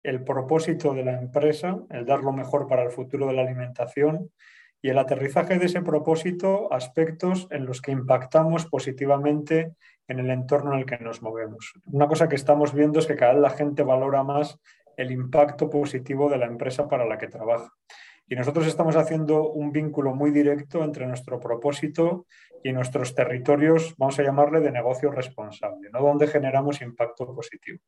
el 0.03 0.23
propósito 0.23 0.93
de 0.93 1.05
la 1.05 1.17
empresa, 1.17 1.79
el 1.89 2.05
dar 2.05 2.19
lo 2.19 2.31
mejor 2.31 2.67
para 2.67 2.83
el 2.83 2.91
futuro 2.91 3.27
de 3.27 3.33
la 3.33 3.41
alimentación 3.41 4.29
y 4.81 4.89
el 4.89 4.97
aterrizaje 4.99 5.57
de 5.57 5.65
ese 5.65 5.81
propósito, 5.81 6.71
aspectos 6.73 7.47
en 7.51 7.65
los 7.65 7.81
que 7.81 7.91
impactamos 7.91 8.65
positivamente 8.65 9.73
en 10.09 10.19
el 10.19 10.29
entorno 10.29 10.73
en 10.73 10.79
el 10.79 10.85
que 10.85 10.97
nos 10.97 11.21
movemos. 11.21 11.73
Una 11.85 12.07
cosa 12.07 12.27
que 12.27 12.35
estamos 12.35 12.73
viendo 12.73 12.99
es 12.99 13.07
que 13.07 13.15
cada 13.15 13.33
vez 13.33 13.41
la 13.41 13.49
gente 13.49 13.83
valora 13.83 14.23
más 14.23 14.59
el 14.97 15.11
impacto 15.11 15.69
positivo 15.69 16.29
de 16.29 16.37
la 16.37 16.45
empresa 16.45 16.87
para 16.87 17.05
la 17.05 17.17
que 17.17 17.29
trabaja. 17.29 17.71
Y 18.27 18.35
nosotros 18.35 18.67
estamos 18.67 18.95
haciendo 18.95 19.49
un 19.51 19.71
vínculo 19.71 20.13
muy 20.13 20.31
directo 20.31 20.83
entre 20.83 21.05
nuestro 21.05 21.39
propósito 21.39 22.25
y 22.63 22.71
nuestros 22.71 23.15
territorios, 23.15 23.95
vamos 23.97 24.17
a 24.19 24.23
llamarle 24.23 24.61
de 24.61 24.71
negocio 24.71 25.11
responsable, 25.11 25.89
¿no? 25.91 26.01
donde 26.01 26.27
generamos 26.27 26.81
impacto 26.81 27.33
positivo. 27.35 27.79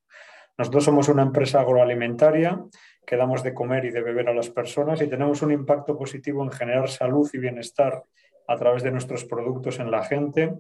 Nosotros 0.57 0.85
somos 0.85 1.09
una 1.09 1.24
empresa 1.24 1.59
agroalimentaria 1.59 2.63
que 3.05 3.17
damos 3.17 3.43
de 3.43 3.53
comer 3.53 3.85
y 3.85 3.91
de 3.91 4.01
beber 4.01 4.29
a 4.29 4.33
las 4.33 4.50
personas 4.50 5.01
y 5.01 5.07
tenemos 5.07 5.41
un 5.41 5.51
impacto 5.51 5.97
positivo 5.97 6.43
en 6.43 6.51
generar 6.51 6.89
salud 6.89 7.29
y 7.33 7.38
bienestar 7.38 8.03
a 8.47 8.55
través 8.55 8.83
de 8.83 8.91
nuestros 8.91 9.25
productos 9.25 9.79
en 9.79 9.91
la 9.91 10.03
gente. 10.03 10.53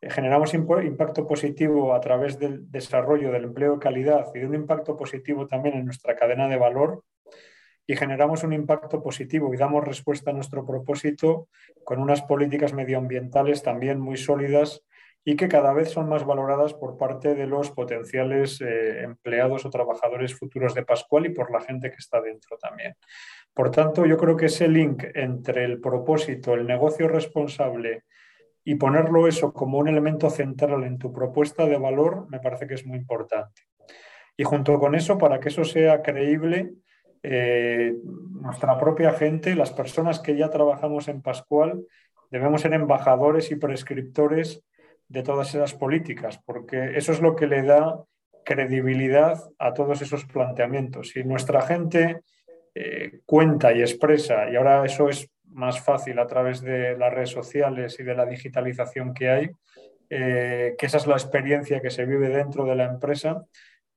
Eh, 0.00 0.10
generamos 0.10 0.54
impacto 0.54 1.26
positivo 1.26 1.94
a 1.94 2.00
través 2.00 2.38
del 2.38 2.70
desarrollo 2.70 3.32
del 3.32 3.44
empleo 3.44 3.74
de 3.74 3.78
calidad 3.80 4.26
y 4.34 4.38
de 4.38 4.46
un 4.46 4.54
impacto 4.54 4.96
positivo 4.96 5.46
también 5.46 5.76
en 5.76 5.84
nuestra 5.84 6.14
cadena 6.14 6.48
de 6.48 6.56
valor 6.56 7.02
y 7.86 7.96
generamos 7.96 8.44
un 8.44 8.52
impacto 8.52 9.02
positivo 9.02 9.52
y 9.52 9.56
damos 9.56 9.82
respuesta 9.82 10.30
a 10.30 10.34
nuestro 10.34 10.64
propósito 10.64 11.48
con 11.84 11.98
unas 11.98 12.22
políticas 12.22 12.72
medioambientales 12.72 13.62
también 13.62 13.98
muy 13.98 14.16
sólidas 14.16 14.84
y 15.28 15.36
que 15.36 15.46
cada 15.46 15.74
vez 15.74 15.90
son 15.90 16.08
más 16.08 16.24
valoradas 16.24 16.72
por 16.72 16.96
parte 16.96 17.34
de 17.34 17.46
los 17.46 17.70
potenciales 17.70 18.62
eh, 18.62 19.02
empleados 19.02 19.66
o 19.66 19.68
trabajadores 19.68 20.34
futuros 20.34 20.72
de 20.72 20.86
Pascual 20.86 21.26
y 21.26 21.34
por 21.34 21.50
la 21.50 21.60
gente 21.60 21.90
que 21.90 21.98
está 21.98 22.22
dentro 22.22 22.56
también. 22.56 22.94
Por 23.52 23.70
tanto, 23.70 24.06
yo 24.06 24.16
creo 24.16 24.38
que 24.38 24.46
ese 24.46 24.68
link 24.68 25.04
entre 25.14 25.64
el 25.64 25.82
propósito, 25.82 26.54
el 26.54 26.66
negocio 26.66 27.08
responsable 27.08 28.04
y 28.64 28.76
ponerlo 28.76 29.28
eso 29.28 29.52
como 29.52 29.76
un 29.76 29.88
elemento 29.88 30.30
central 30.30 30.82
en 30.84 30.96
tu 30.96 31.12
propuesta 31.12 31.66
de 31.66 31.76
valor 31.76 32.26
me 32.30 32.40
parece 32.40 32.66
que 32.66 32.76
es 32.76 32.86
muy 32.86 32.96
importante. 32.96 33.64
Y 34.34 34.44
junto 34.44 34.78
con 34.78 34.94
eso, 34.94 35.18
para 35.18 35.40
que 35.40 35.50
eso 35.50 35.62
sea 35.62 36.00
creíble, 36.00 36.72
eh, 37.22 37.94
nuestra 38.40 38.78
propia 38.78 39.12
gente, 39.12 39.54
las 39.54 39.72
personas 39.72 40.20
que 40.20 40.38
ya 40.38 40.48
trabajamos 40.48 41.06
en 41.06 41.20
Pascual, 41.20 41.84
debemos 42.30 42.62
ser 42.62 42.72
embajadores 42.72 43.50
y 43.50 43.56
prescriptores 43.56 44.64
de 45.08 45.22
todas 45.22 45.54
esas 45.54 45.74
políticas, 45.74 46.38
porque 46.44 46.92
eso 46.96 47.12
es 47.12 47.20
lo 47.20 47.34
que 47.34 47.46
le 47.46 47.62
da 47.62 48.04
credibilidad 48.44 49.38
a 49.58 49.74
todos 49.74 50.00
esos 50.02 50.24
planteamientos. 50.26 51.10
Si 51.10 51.24
nuestra 51.24 51.62
gente 51.62 52.20
eh, 52.74 53.20
cuenta 53.26 53.72
y 53.72 53.80
expresa, 53.80 54.50
y 54.50 54.56
ahora 54.56 54.84
eso 54.84 55.08
es 55.08 55.30
más 55.50 55.80
fácil 55.80 56.18
a 56.18 56.26
través 56.26 56.60
de 56.60 56.96
las 56.96 57.12
redes 57.12 57.30
sociales 57.30 57.98
y 57.98 58.04
de 58.04 58.14
la 58.14 58.26
digitalización 58.26 59.14
que 59.14 59.28
hay, 59.28 59.50
eh, 60.10 60.74
que 60.78 60.86
esa 60.86 60.98
es 60.98 61.06
la 61.06 61.14
experiencia 61.14 61.80
que 61.80 61.90
se 61.90 62.06
vive 62.06 62.28
dentro 62.28 62.64
de 62.64 62.76
la 62.76 62.84
empresa, 62.84 63.44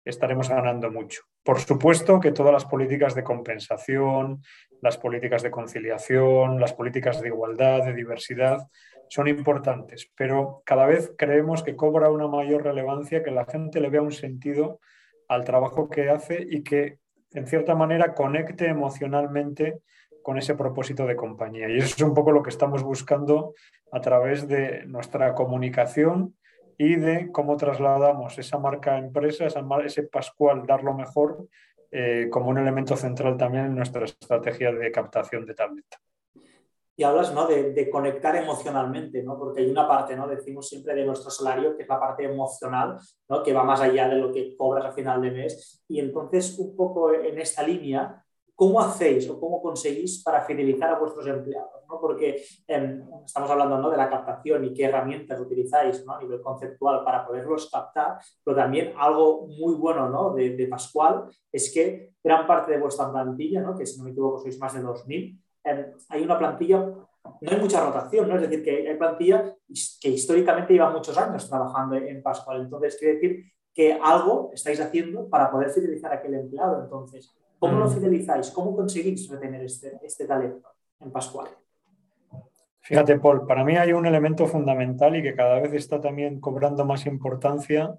estaremos 0.03 0.50
ganando 0.50 0.89
mucho. 0.91 1.24
Por 1.44 1.60
supuesto 1.60 2.20
que 2.20 2.32
todas 2.32 2.53
las 2.53 2.65
políticas 2.65 3.15
de 3.15 3.24
compensación, 3.24 4.41
las 4.82 4.98
políticas 4.98 5.44
de 5.44 5.51
conciliación, 5.51 6.60
las 6.60 6.74
políticas 6.74 7.22
de 7.22 7.27
igualdad, 7.30 7.86
de 7.86 7.94
diversidad, 7.94 8.68
son 9.12 9.27
importantes, 9.27 10.10
pero 10.15 10.63
cada 10.65 10.86
vez 10.86 11.13
creemos 11.18 11.63
que 11.63 11.75
cobra 11.75 12.10
una 12.10 12.30
mayor 12.30 12.63
relevancia 12.63 13.22
que 13.22 13.30
la 13.30 13.44
gente 13.44 13.82
le 13.82 13.89
vea 13.89 14.01
un 14.01 14.13
sentido 14.13 14.80
al 15.27 15.44
trabajo 15.44 15.89
que 15.89 16.10
hace 16.10 16.48
y 16.50 16.63
que, 16.63 17.00
en 17.32 17.46
cierta 17.46 17.75
manera, 17.75 18.13
conecte 18.13 18.68
emocionalmente 18.68 19.82
con 20.24 20.38
ese 20.38 20.56
propósito 20.56 21.06
de 21.06 21.18
compañía. 21.18 21.68
Y 21.68 21.80
eso 21.80 21.96
es 21.98 22.01
un 22.01 22.13
poco 22.13 22.32
lo 22.32 22.41
que 22.41 22.51
estamos 22.51 22.84
buscando 22.84 23.53
a 23.91 24.00
través 24.00 24.48
de 24.48 24.86
nuestra 24.86 25.36
comunicación 25.36 26.38
y 26.77 26.96
de 26.96 27.34
cómo 27.34 27.58
trasladamos 27.58 28.39
esa 28.39 28.60
marca 28.60 28.98
empresa, 28.98 29.48
ese 29.84 30.03
Pascual, 30.03 30.65
dar 30.65 30.86
lo 30.86 30.94
mejor, 30.94 31.50
eh, 31.91 32.30
como 32.32 32.50
un 32.50 32.60
elemento 32.60 32.96
central 32.96 33.36
también 33.36 33.65
en 33.65 33.75
nuestra 33.75 34.06
estrategia 34.06 34.72
de 34.72 34.89
captación 34.89 35.46
de 35.46 35.53
talento 35.53 35.98
y 36.95 37.03
hablas 37.03 37.33
¿no? 37.33 37.48
de, 37.48 37.89
conectar 37.89 38.36
emocionalmente, 38.36 39.24
¿no? 39.24 39.38
porque 39.38 39.62
hay 39.62 39.71
una 39.71 39.88
parte, 39.88 40.15
¿no? 40.15 40.27
decimos 40.27 40.67
siempre 40.67 40.93
de 40.93 41.05
nuestro 41.05 41.31
salario, 41.31 41.75
que 41.75 41.83
es 41.83 41.89
la 41.89 42.00
parte 42.00 42.25
emocional, 42.25 42.98
¿no? 43.29 43.41
que 43.41 43.53
va 43.53 43.63
más 43.63 43.81
allá 43.81 44.07
de 44.07 44.17
lo 44.17 44.31
que 44.31 44.55
cobras 44.55 44.86
a 44.86 44.91
final 44.91 45.21
de 45.21 45.31
mes. 45.31 45.83
Y 45.88 46.00
entonces, 46.00 46.57
un 46.60 46.75
poco 46.75 47.13
en 47.13 47.39
esta 47.39 47.63
línea, 47.63 48.24
¿cómo 48.55 48.79
hacéis 48.79 49.27
o 49.29 49.39
cómo 49.39 49.62
conseguís 49.62 50.21
para 50.24 50.41
fidelizar 50.41 50.91
a 50.91 51.00
vuestros 51.00 51.25
empleados? 51.25 51.81
¿no? 51.88 52.00
Porque 52.00 52.43
em, 52.67 53.01
estamos 53.25 53.50
hablando 53.50 53.79
¿no? 53.79 53.89
de 53.89 53.98
la 53.98 54.10
captación 54.10 54.65
y 54.65 54.74
qué 54.74 54.86
herramientas 54.86 55.39
utilizáis 55.39 56.05
¿no? 56.05 56.13
a 56.13 56.19
nivel 56.21 56.41
conceptual 56.41 57.03
para 57.03 57.25
poderlos 57.25 57.69
captar, 57.71 58.19
pero 58.43 58.55
también 58.55 58.93
algo 58.98 59.48
muy 59.48 59.74
bueno 59.74 60.10
¿no? 60.10 60.36
de, 60.36 60.55
de 60.55 60.67
Pascual 60.67 61.25
es 61.51 61.74
que 61.74 62.12
gran 62.24 62.45
parte 62.45 62.74
de 62.74 62.79
vuestra 62.79 63.12
plantilla, 63.12 63.62
¿no? 63.62 63.75
que 63.75 63.88
si 63.88 63.98
no 63.98 64.03
me 64.03 64.12
equivoco 64.12 64.39
sois 64.39 64.60
más 64.60 64.74
de 64.75 64.83
2.000, 64.83 65.39
hay 66.10 66.24
una 66.24 66.38
plantilla, 66.38 66.80
no 66.80 67.51
hay 67.51 67.60
mucha 67.60 67.84
rotación, 67.84 68.27
¿no? 68.27 68.36
es 68.36 68.41
decir, 68.41 68.63
que 68.63 68.88
hay 68.89 68.98
plantilla 68.98 69.56
que 70.01 70.10
históricamente 70.10 70.74
lleva 70.74 70.91
muchos 70.91 71.18
años 71.18 71.48
trabajando 71.50 71.96
en 71.96 72.22
Pascual. 72.22 72.62
Entonces, 72.62 72.98
quiere 72.98 73.15
decir 73.15 73.51
que 73.74 73.94
algo 73.94 74.51
estáis 74.53 74.80
haciendo 74.82 75.30
para 75.30 75.50
poder 75.51 75.70
fidelizar 75.70 76.12
a 76.12 76.15
aquel 76.15 76.34
empleado. 76.34 76.84
Entonces, 76.84 77.34
¿cómo 77.60 77.80
lo 77.80 77.88
mm. 77.88 77.94
fidelizáis? 77.94 78.51
¿Cómo 78.51 78.75
conseguís 78.75 79.30
retener 79.30 79.63
este, 79.63 80.00
este 80.03 80.25
talento 80.25 80.70
en 81.00 81.12
Pascual? 81.12 81.50
Fíjate, 82.82 83.20
Paul, 83.20 83.46
para 83.46 83.63
mí 83.63 83.77
hay 83.77 83.94
un 83.94 84.06
elemento 84.06 84.48
fundamental 84.48 85.15
y 85.15 85.22
que 85.22 85.36
cada 85.36 85.60
vez 85.60 85.74
está 85.74 86.01
también 86.01 86.39
cobrando 86.39 86.84
más 86.84 87.06
importancia, 87.06 87.96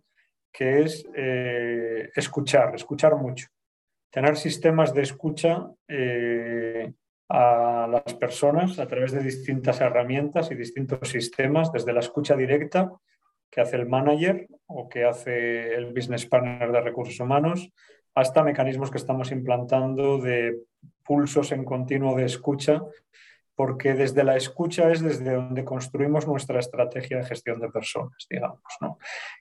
que 0.52 0.82
es 0.82 1.06
eh, 1.14 2.10
escuchar, 2.14 2.74
escuchar 2.74 3.16
mucho. 3.16 3.46
Tener 4.10 4.36
sistemas 4.36 4.92
de 4.92 5.02
escucha 5.02 5.70
eh, 5.88 6.92
a 7.34 7.88
las 7.90 8.12
personas 8.14 8.78
a 8.78 8.86
través 8.86 9.12
de 9.12 9.22
distintas 9.22 9.80
herramientas 9.80 10.50
y 10.50 10.54
distintos 10.54 11.08
sistemas, 11.08 11.72
desde 11.72 11.94
la 11.94 12.00
escucha 12.00 12.36
directa 12.36 12.92
que 13.50 13.62
hace 13.62 13.76
el 13.76 13.88
manager 13.88 14.46
o 14.66 14.86
que 14.86 15.04
hace 15.04 15.74
el 15.74 15.94
business 15.94 16.26
partner 16.26 16.70
de 16.70 16.80
recursos 16.82 17.18
humanos, 17.20 17.70
hasta 18.14 18.42
mecanismos 18.42 18.90
que 18.90 18.98
estamos 18.98 19.32
implantando 19.32 20.18
de 20.18 20.58
pulsos 21.02 21.52
en 21.52 21.64
continuo 21.64 22.14
de 22.16 22.26
escucha, 22.26 22.82
porque 23.54 23.94
desde 23.94 24.24
la 24.24 24.36
escucha 24.36 24.90
es 24.90 25.00
desde 25.00 25.32
donde 25.32 25.64
construimos 25.64 26.26
nuestra 26.26 26.58
estrategia 26.58 27.16
de 27.16 27.24
gestión 27.24 27.60
de 27.60 27.70
personas, 27.70 28.26
digamos. 28.28 28.62
¿no? 28.82 28.98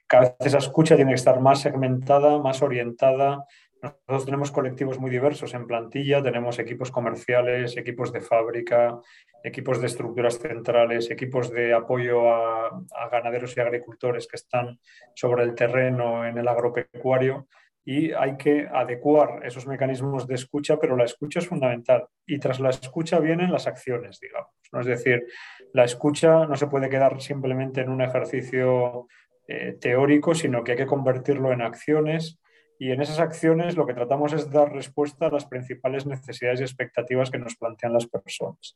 Cada 0.08 0.24
vez 0.24 0.36
esa 0.40 0.60
escucha 0.60 0.96
tiene 0.96 1.12
que 1.12 1.16
estar 1.16 1.42
más 1.42 1.60
segmentada, 1.60 2.40
más 2.40 2.62
orientada 2.62 3.46
nosotros 3.82 4.26
tenemos 4.26 4.52
colectivos 4.52 5.00
muy 5.00 5.10
diversos 5.10 5.54
en 5.56 5.66
plantilla, 5.66 6.22
tenemos 6.22 6.60
equipos 6.60 6.92
comerciales, 6.92 7.76
equipos 7.78 8.14
de 8.14 8.22
fábrica, 8.22 9.00
equipos 9.44 9.82
de 9.82 9.88
estructuras 9.88 10.38
centrales, 10.38 11.10
equipos 11.10 11.50
de 11.50 11.74
apoyo 11.74 12.32
a, 12.32 12.70
ganaderos 13.12 13.58
y 13.58 13.60
agricultores 13.60 14.28
que 14.28 14.36
están 14.36 14.80
sobre 15.16 15.44
el 15.44 15.56
terreno 15.56 16.26
en 16.26 16.38
el 16.38 16.48
agropecuario 16.48 17.48
y 17.84 18.12
hay 18.12 18.38
que 18.38 18.68
adecuar 18.72 19.44
esos 19.44 19.66
mecanismos 19.66 20.28
de 20.28 20.36
escucha, 20.36 20.78
pero 20.78 20.96
la 20.96 21.06
escucha 21.06 21.40
es 21.40 21.48
fundamental 21.48 22.06
y 22.28 22.38
tras 22.38 22.60
la 22.60 22.70
escucha 22.70 23.20
vienen 23.20 23.52
las 23.52 23.66
acciones, 23.66 24.20
digamos. 24.20 24.52
¿no? 24.72 24.82
Es 24.82 24.86
decir, 24.86 25.26
la 25.74 25.86
escucha 25.86 26.46
no 26.46 26.56
se 26.56 26.68
puede 26.68 26.90
quedar 26.90 27.20
simplemente 27.20 27.82
en 27.82 27.90
un 27.90 28.02
ejercicio 28.02 29.08
eh, 29.48 29.76
teórico, 29.82 30.36
sino 30.36 30.64
que 30.64 30.74
hay 30.74 30.78
que 30.78 30.86
convertirlo 30.86 31.52
en 31.52 31.64
acciones 31.64 32.40
y 32.82 32.92
en 32.92 33.00
esas 33.00 33.20
acciones 33.20 33.78
lo 33.78 33.86
que 33.86 33.94
tratamos 33.94 34.34
es 34.34 34.50
dar 34.50 34.74
respuesta 34.74 35.28
a 35.28 35.30
las 35.30 35.46
principales 35.46 36.08
necesidades 36.08 36.62
y 36.62 36.64
expectativas 36.64 37.30
que 37.30 37.38
nos 37.38 37.56
plantean 37.56 37.94
las 37.94 38.08
personas. 38.08 38.76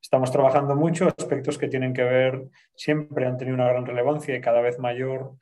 Estamos 0.00 0.32
trabajando 0.32 0.74
mucho 0.74 1.08
aspectos 1.08 1.58
que 1.58 1.68
tienen 1.68 1.92
que 1.92 2.04
ver, 2.04 2.44
siempre 2.74 3.26
han 3.26 3.36
tenido 3.36 3.54
una 3.54 3.68
gran 3.68 3.84
relevancia 3.84 4.34
y 4.34 4.40
cada 4.40 4.62
vez 4.62 4.78
mayor, 4.78 5.32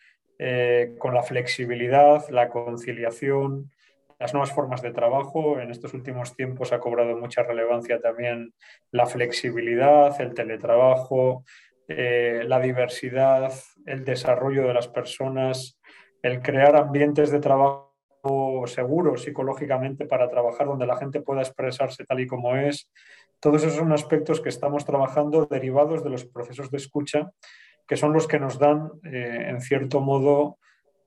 eh, 0.40 0.96
con 0.98 1.14
la 1.14 1.22
flexibilidad, 1.22 2.28
la 2.30 2.48
conciliación, 2.48 3.70
las 4.18 4.34
nuevas 4.34 4.50
formas 4.50 4.82
de 4.82 4.90
trabajo. 4.90 5.60
En 5.60 5.70
estos 5.70 5.94
últimos 5.94 6.34
tiempos 6.34 6.72
ha 6.72 6.80
cobrado 6.80 7.16
mucha 7.16 7.44
relevancia 7.44 8.00
también 8.00 8.52
la 8.90 9.06
flexibilidad, 9.06 10.20
el 10.20 10.34
teletrabajo, 10.34 11.44
eh, 11.86 12.42
la 12.48 12.58
diversidad, 12.58 13.52
el 13.86 14.04
desarrollo 14.04 14.66
de 14.66 14.74
las 14.74 14.88
personas, 14.88 15.78
el 16.20 16.42
crear 16.42 16.74
ambientes 16.74 17.30
de 17.30 17.38
trabajo 17.38 17.91
seguro 18.66 19.16
psicológicamente 19.16 20.06
para 20.06 20.28
trabajar, 20.28 20.66
donde 20.66 20.86
la 20.86 20.96
gente 20.96 21.20
pueda 21.20 21.40
expresarse 21.40 22.04
tal 22.04 22.20
y 22.20 22.26
como 22.26 22.56
es. 22.56 22.90
Todos 23.40 23.62
esos 23.62 23.76
son 23.76 23.92
aspectos 23.92 24.40
que 24.40 24.48
estamos 24.48 24.84
trabajando 24.84 25.46
derivados 25.46 26.04
de 26.04 26.10
los 26.10 26.24
procesos 26.24 26.70
de 26.70 26.78
escucha, 26.78 27.32
que 27.86 27.96
son 27.96 28.12
los 28.12 28.28
que 28.28 28.38
nos 28.38 28.58
dan, 28.58 28.90
eh, 29.04 29.46
en 29.48 29.60
cierto 29.60 30.00
modo, 30.00 30.58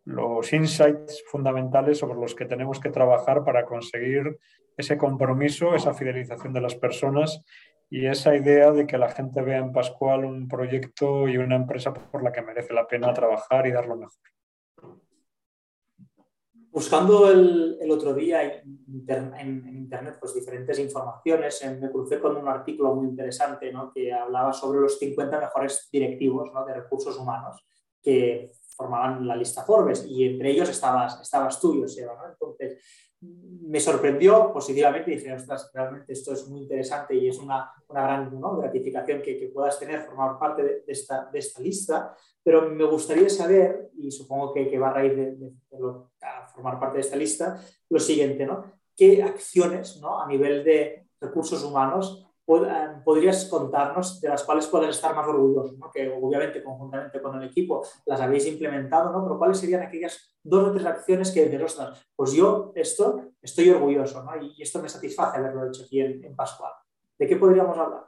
los 0.04 0.54
insights 0.54 1.24
fundamentales 1.32 1.98
sobre 1.98 2.20
los 2.20 2.36
que 2.36 2.46
tenemos 2.46 2.80
que 2.80 2.92
trabajar 2.92 3.44
para 3.44 3.66
conseguir 3.66 4.38
ese 4.78 4.98
compromiso, 4.98 5.74
esa 5.74 5.94
fidelización 5.94 6.54
de 6.54 6.62
las 6.62 6.76
personas 6.76 7.44
y 7.90 8.06
esa 8.06 8.36
idea 8.36 8.72
de 8.72 8.86
que 8.86 8.98
la 8.98 9.10
gente 9.10 9.42
vea 9.42 9.58
en 9.58 9.72
Pascual 9.72 10.26
un 10.26 10.48
proyecto 10.48 11.28
y 11.28 11.38
una 11.38 11.56
empresa 11.56 11.94
por 11.94 12.24
la 12.24 12.32
que 12.32 12.42
merece 12.42 12.74
la 12.74 12.88
pena 12.88 13.14
trabajar 13.14 13.66
y 13.68 13.72
dar 13.72 13.88
lo 13.88 13.96
mejor. 13.96 14.35
Buscando 16.76 17.32
el, 17.32 17.90
otro 17.90 18.14
día 18.14 18.44
en, 18.44 19.66
Internet 19.66 20.18
pues, 20.20 20.34
diferentes 20.34 20.78
informaciones, 20.78 21.66
me 21.80 21.90
crucé 21.90 22.20
con 22.20 22.36
un 22.36 22.50
artículo 22.50 22.94
muy 22.94 23.08
interesante 23.08 23.72
que 23.94 24.12
hablaba 24.12 24.52
sobre 24.52 24.82
los 24.82 25.00
50 25.00 25.40
mejores 25.40 25.88
directivos 25.90 26.52
de 26.68 26.74
recursos 26.74 27.18
humanos 27.18 27.66
que 28.02 28.52
formaban 28.76 29.26
la 29.26 29.38
lista 29.38 29.64
Forbes 29.64 30.06
y 30.06 30.26
entre 30.26 30.52
ellos 30.52 30.68
estabas, 30.68 31.22
estabas 31.22 31.62
tú, 31.62 31.80
Joseba. 31.80 32.14
¿no? 32.14 32.30
Entonces, 32.30 32.84
me 33.68 33.80
sorprendió 33.80 34.54
positivamente 34.54 35.12
y 35.12 35.16
dije, 35.16 35.34
ostras, 35.34 35.72
realmente 35.74 36.14
esto 36.14 36.34
es 36.34 36.48
muy 36.48 36.62
interesante 36.62 37.16
y 37.16 37.28
es 37.28 37.38
una, 37.40 37.72
una 37.88 38.04
gran 38.04 38.42
gratificación 38.60 39.22
que, 39.22 39.38
que, 39.38 39.48
puedas 39.48 39.80
tener, 39.80 40.02
formar 40.02 40.38
parte 40.38 40.64
de, 40.64 40.84
esta, 40.88 41.30
de, 41.32 41.40
esta, 41.40 41.62
lista, 41.62 42.16
pero 42.44 42.70
me 42.70 42.86
gustaría 42.86 43.28
saber, 43.30 43.90
y 43.98 44.12
supongo 44.12 44.54
que, 44.54 44.70
que 44.70 44.78
va 44.78 44.90
a 44.90 44.94
raíz 44.94 45.16
de, 45.16 45.52
formar 46.54 46.80
parte 46.80 46.96
de 46.96 47.02
esta 47.02 47.16
lista, 47.16 47.60
lo 47.90 48.00
siguiente, 48.00 48.46
¿no? 48.46 48.64
¿Qué 48.96 49.22
acciones 49.24 50.00
¿no? 50.00 50.22
a 50.22 50.28
nivel 50.28 50.64
de 50.64 51.08
recursos 51.20 51.64
humanos 51.64 52.25
podrías 52.46 53.46
contarnos 53.46 54.22
de 54.22 54.30
las 54.30 54.44
cuales 54.44 54.68
puedes 54.68 54.90
estar 54.90 55.16
más 55.16 55.28
orgulloso, 55.28 55.76
que 55.92 56.10
obviamente 56.10 56.64
conjuntamente 56.64 57.22
con 57.22 57.42
el 57.42 57.50
equipo 57.50 57.84
las 58.06 58.22
habéis 58.22 58.46
implementado, 58.46 59.12
¿no? 59.12 59.24
pero 59.24 59.38
cuáles 59.38 59.58
serían 59.58 59.82
aquellas 59.82 60.38
dos 60.44 60.70
o 60.70 60.72
tres 60.72 60.86
acciones 60.86 61.32
que 61.32 61.48
dices, 61.48 61.78
pues 62.16 62.34
yo 62.34 62.72
esto 62.76 63.32
estoy 63.42 63.70
orgulloso 63.70 64.24
¿no? 64.24 64.32
y 64.40 64.62
esto 64.62 64.82
me 64.82 64.90
satisface 64.90 65.38
haberlo 65.38 65.68
hecho 65.68 65.84
aquí 65.84 66.02
en, 66.02 66.36
Pascual. 66.36 66.72
¿De 67.18 67.28
qué 67.28 67.38
podríamos 67.38 67.78
hablar? 67.78 68.04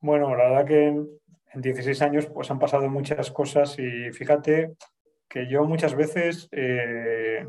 Bueno, 0.00 0.36
la 0.36 0.48
verdad 0.48 0.66
que 0.66 0.86
en 0.86 1.62
16 1.62 2.02
años 2.02 2.26
pues 2.26 2.50
han 2.50 2.58
pasado 2.58 2.88
muchas 2.90 3.30
cosas 3.30 3.78
y 3.78 4.12
fíjate 4.12 4.76
que 5.28 5.48
yo 5.48 5.64
muchas 5.64 5.94
veces, 5.94 6.48
eh, 6.52 7.46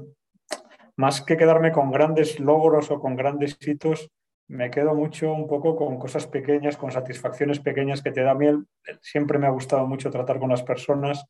más 0.95 1.21
que 1.21 1.37
quedarme 1.37 1.71
con 1.71 1.91
grandes 1.91 2.39
logros 2.39 2.89
o 2.89 2.99
con 2.99 3.15
grandes 3.15 3.57
hitos, 3.61 4.09
me 4.47 4.71
quedo 4.71 4.93
mucho 4.93 5.33
un 5.33 5.47
poco 5.47 5.75
con 5.75 5.99
cosas 5.99 6.27
pequeñas, 6.27 6.77
con 6.77 6.91
satisfacciones 6.91 7.59
pequeñas 7.59 8.01
que 8.01 8.11
te 8.11 8.21
da 8.21 8.33
miel. 8.33 8.65
Siempre 9.01 9.37
me 9.39 9.47
ha 9.47 9.51
gustado 9.51 9.85
mucho 9.85 10.09
tratar 10.09 10.39
con 10.39 10.49
las 10.49 10.63
personas 10.63 11.25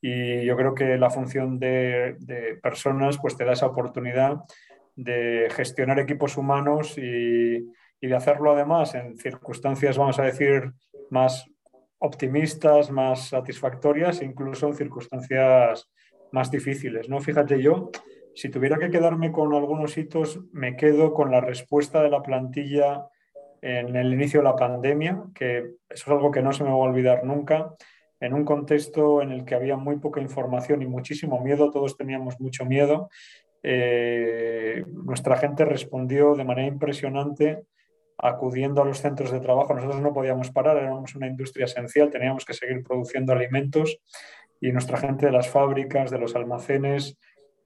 y 0.00 0.44
yo 0.44 0.56
creo 0.56 0.74
que 0.74 0.96
la 0.98 1.10
función 1.10 1.58
de, 1.58 2.16
personas 2.62 3.18
pues 3.18 3.36
te 3.36 3.44
da 3.44 3.52
esa 3.52 3.66
oportunidad 3.66 4.38
de 4.94 5.48
gestionar 5.50 6.00
equipos 6.00 6.36
humanos 6.36 6.98
y, 6.98 7.56
y, 8.00 8.06
de 8.06 8.16
hacerlo 8.16 8.52
además 8.52 8.94
en 8.94 9.16
circunstancias, 9.16 9.98
vamos 9.98 10.18
a 10.18 10.24
decir, 10.24 10.72
más 11.10 11.46
optimistas, 11.98 12.90
más 12.90 13.28
satisfactorias, 13.28 14.22
incluso 14.22 14.68
en 14.68 14.74
circunstancias 14.74 15.88
más 16.32 16.50
difíciles. 16.50 17.08
¿no? 17.08 17.20
Fíjate, 17.20 17.62
yo 17.62 17.90
si 18.36 18.50
tuviera 18.50 18.78
que 18.78 18.90
quedarme 18.90 19.32
con 19.32 19.54
algunos 19.54 19.96
hitos, 19.96 20.40
me 20.52 20.76
quedo 20.76 21.14
con 21.14 21.30
la 21.30 21.40
respuesta 21.40 22.02
de 22.02 22.10
la 22.10 22.22
plantilla 22.22 23.08
en 23.62 23.96
el 23.96 24.12
inicio 24.12 24.40
de 24.40 24.44
la 24.44 24.56
pandemia, 24.56 25.24
que 25.34 25.58
eso 25.58 25.74
es 25.88 26.08
algo 26.08 26.30
que 26.30 26.42
no 26.42 26.52
se 26.52 26.62
me 26.62 26.68
va 26.68 26.76
a 26.76 26.80
olvidar 26.80 27.24
nunca, 27.24 27.72
en 28.20 28.34
un 28.34 28.44
contexto 28.44 29.22
en 29.22 29.32
el 29.32 29.46
que 29.46 29.54
había 29.54 29.78
muy 29.78 29.98
poca 29.98 30.20
información 30.20 30.82
y 30.82 30.86
muchísimo 30.86 31.40
miedo, 31.40 31.70
todos 31.70 31.96
teníamos 31.96 32.38
mucho 32.38 32.66
miedo. 32.66 33.08
Eh, 33.62 34.84
nuestra 34.86 35.38
gente 35.38 35.64
respondió 35.64 36.34
de 36.34 36.44
manera 36.44 36.68
impresionante 36.68 37.64
acudiendo 38.18 38.82
a 38.82 38.84
los 38.84 38.98
centros 38.98 39.30
de 39.30 39.40
trabajo. 39.40 39.72
Nosotros 39.72 40.02
no 40.02 40.12
podíamos 40.12 40.50
parar, 40.50 40.76
éramos 40.76 41.14
una 41.14 41.26
industria 41.26 41.64
esencial, 41.64 42.10
teníamos 42.10 42.44
que 42.44 42.52
seguir 42.52 42.82
produciendo 42.82 43.32
alimentos 43.32 43.98
y 44.60 44.72
nuestra 44.72 44.98
gente 44.98 45.24
de 45.24 45.32
las 45.32 45.48
fábricas, 45.48 46.10
de 46.10 46.18
los 46.18 46.36
almacenes, 46.36 47.18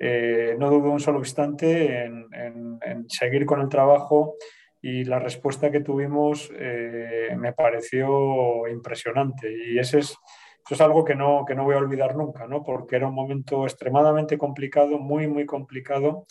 eh, 0.03 0.57
no 0.59 0.71
dudo 0.71 0.91
un 0.91 0.99
solo 0.99 1.19
instante 1.19 2.05
en, 2.05 3.07
seguir 3.09 3.45
con 3.45 3.61
el 3.61 3.69
trabajo 3.69 4.37
y 4.81 5.05
la 5.05 5.19
respuesta 5.19 5.71
que 5.71 5.81
tuvimos 5.81 6.51
eh, 6.59 7.37
me 7.37 7.53
pareció 7.53 8.67
impresionante 8.67 9.53
y 9.53 9.79
ese 9.79 9.99
es, 9.99 10.17
eso 10.65 10.75
es 10.75 10.81
algo 10.81 11.05
que 11.05 11.15
no, 11.15 11.45
que 11.47 11.55
no 11.55 11.65
voy 11.65 11.75
a 11.75 11.81
olvidar 11.81 12.17
nunca, 12.17 12.47
¿no? 12.47 12.63
porque 12.63 12.97
era 12.97 13.09
un 13.09 13.15
momento 13.15 13.65
extremadamente 13.65 14.39
complicado, 14.39 14.99
muy, 14.99 15.27
muy 15.27 15.45
complicado 15.45 16.25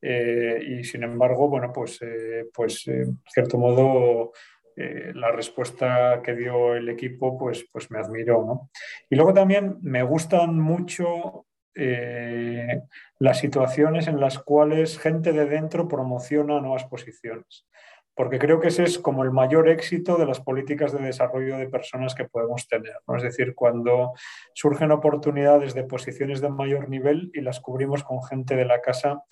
eh, 0.00 0.62
y 0.64 0.84
sin 0.84 1.02
embargo, 1.02 1.48
bueno, 1.48 1.72
pues, 1.72 1.98
pues 2.54 2.86
en 2.86 3.20
cierto 3.26 3.58
modo 3.58 4.30
la 4.76 5.32
respuesta 5.32 6.20
que 6.22 6.34
dio 6.34 6.74
el 6.74 6.90
equipo 6.90 7.36
pues, 7.36 7.66
pues 7.72 7.90
me 7.90 7.98
admiró. 7.98 8.44
¿no? 8.44 8.70
Y 9.10 9.16
luego 9.16 9.32
también 9.32 9.78
me 9.80 10.04
gustan 10.04 10.60
mucho 10.60 11.45
eh, 11.76 12.82
las 13.18 13.38
situaciones 13.38 14.08
en 14.08 14.20
las 14.20 14.38
cuales 14.38 14.98
gente 14.98 15.32
de 15.32 15.46
dentro 15.46 15.88
promociona 15.88 16.60
nuevas 16.60 16.84
posiciones. 16.84 17.66
Porque 18.14 18.38
creo 18.38 18.60
que 18.60 18.68
ese 18.68 18.84
es 18.84 18.98
como 18.98 19.24
el 19.24 19.30
mayor 19.30 19.68
éxito 19.68 20.16
de 20.16 20.24
las 20.24 20.40
políticas 20.40 20.92
de 20.92 21.04
desarrollo 21.04 21.58
de 21.58 21.68
personas 21.68 22.14
que 22.14 22.24
podemos 22.24 22.66
tener. 22.66 22.94
Es 23.14 23.22
decir, 23.22 23.54
cuando 23.54 24.14
surgen 24.54 24.90
oportunidades 24.90 25.74
de 25.74 25.84
posiciones 25.84 26.40
de 26.40 26.48
mayor 26.48 26.88
nivel 26.88 27.30
y 27.34 27.42
las 27.42 27.60
cubrimos 27.60 28.04
con 28.04 28.22
gente 28.22 28.56
de 28.56 28.64
la 28.64 28.80
casa 28.80 29.22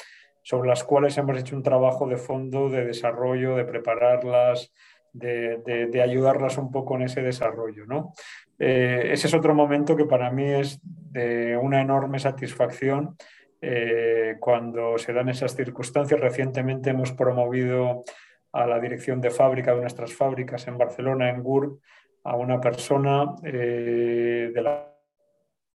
sobre 0.42 0.68
las 0.68 0.84
cuales 0.84 1.16
hemos 1.16 1.38
hecho 1.38 1.56
un 1.56 1.62
trabajo 1.62 2.06
de 2.06 2.18
fondo, 2.18 2.68
de 2.68 2.84
desarrollo, 2.84 3.56
de 3.56 3.64
prepararlas, 3.64 4.70
de, 5.14 6.02
ayudarlas 6.02 6.58
un 6.58 6.70
poco 6.70 6.96
en 6.96 7.02
ese 7.02 7.22
desarrollo. 7.22 7.86
¿no? 7.86 8.12
Eh, 8.58 9.10
ese 9.12 9.28
es 9.28 9.34
otro 9.34 9.54
momento 9.54 9.96
que 9.96 10.04
para 10.04 10.30
mí 10.30 10.44
es 10.52 10.80
de 10.82 11.56
una 11.56 11.80
enorme 11.80 12.18
satisfacción 12.18 13.16
eh, 13.60 14.36
cuando 14.40 14.98
se 14.98 15.12
dan 15.12 15.28
esas 15.28 15.54
circunstancias. 15.54 16.20
Recientemente 16.20 16.90
hemos 16.90 17.12
promovido 17.12 18.04
a 18.52 18.66
la 18.66 18.78
dirección 18.80 19.20
de 19.20 19.30
fábrica 19.30 19.74
de 19.74 19.80
nuestras 19.80 20.12
fábricas 20.12 20.66
en 20.68 20.78
Barcelona, 20.78 21.30
en 21.30 21.42
GUR, 21.42 21.78
a 22.24 22.36
una 22.36 22.60
persona 22.60 23.34
eh, 23.44 24.50
de 24.52 24.62
la 24.62 24.90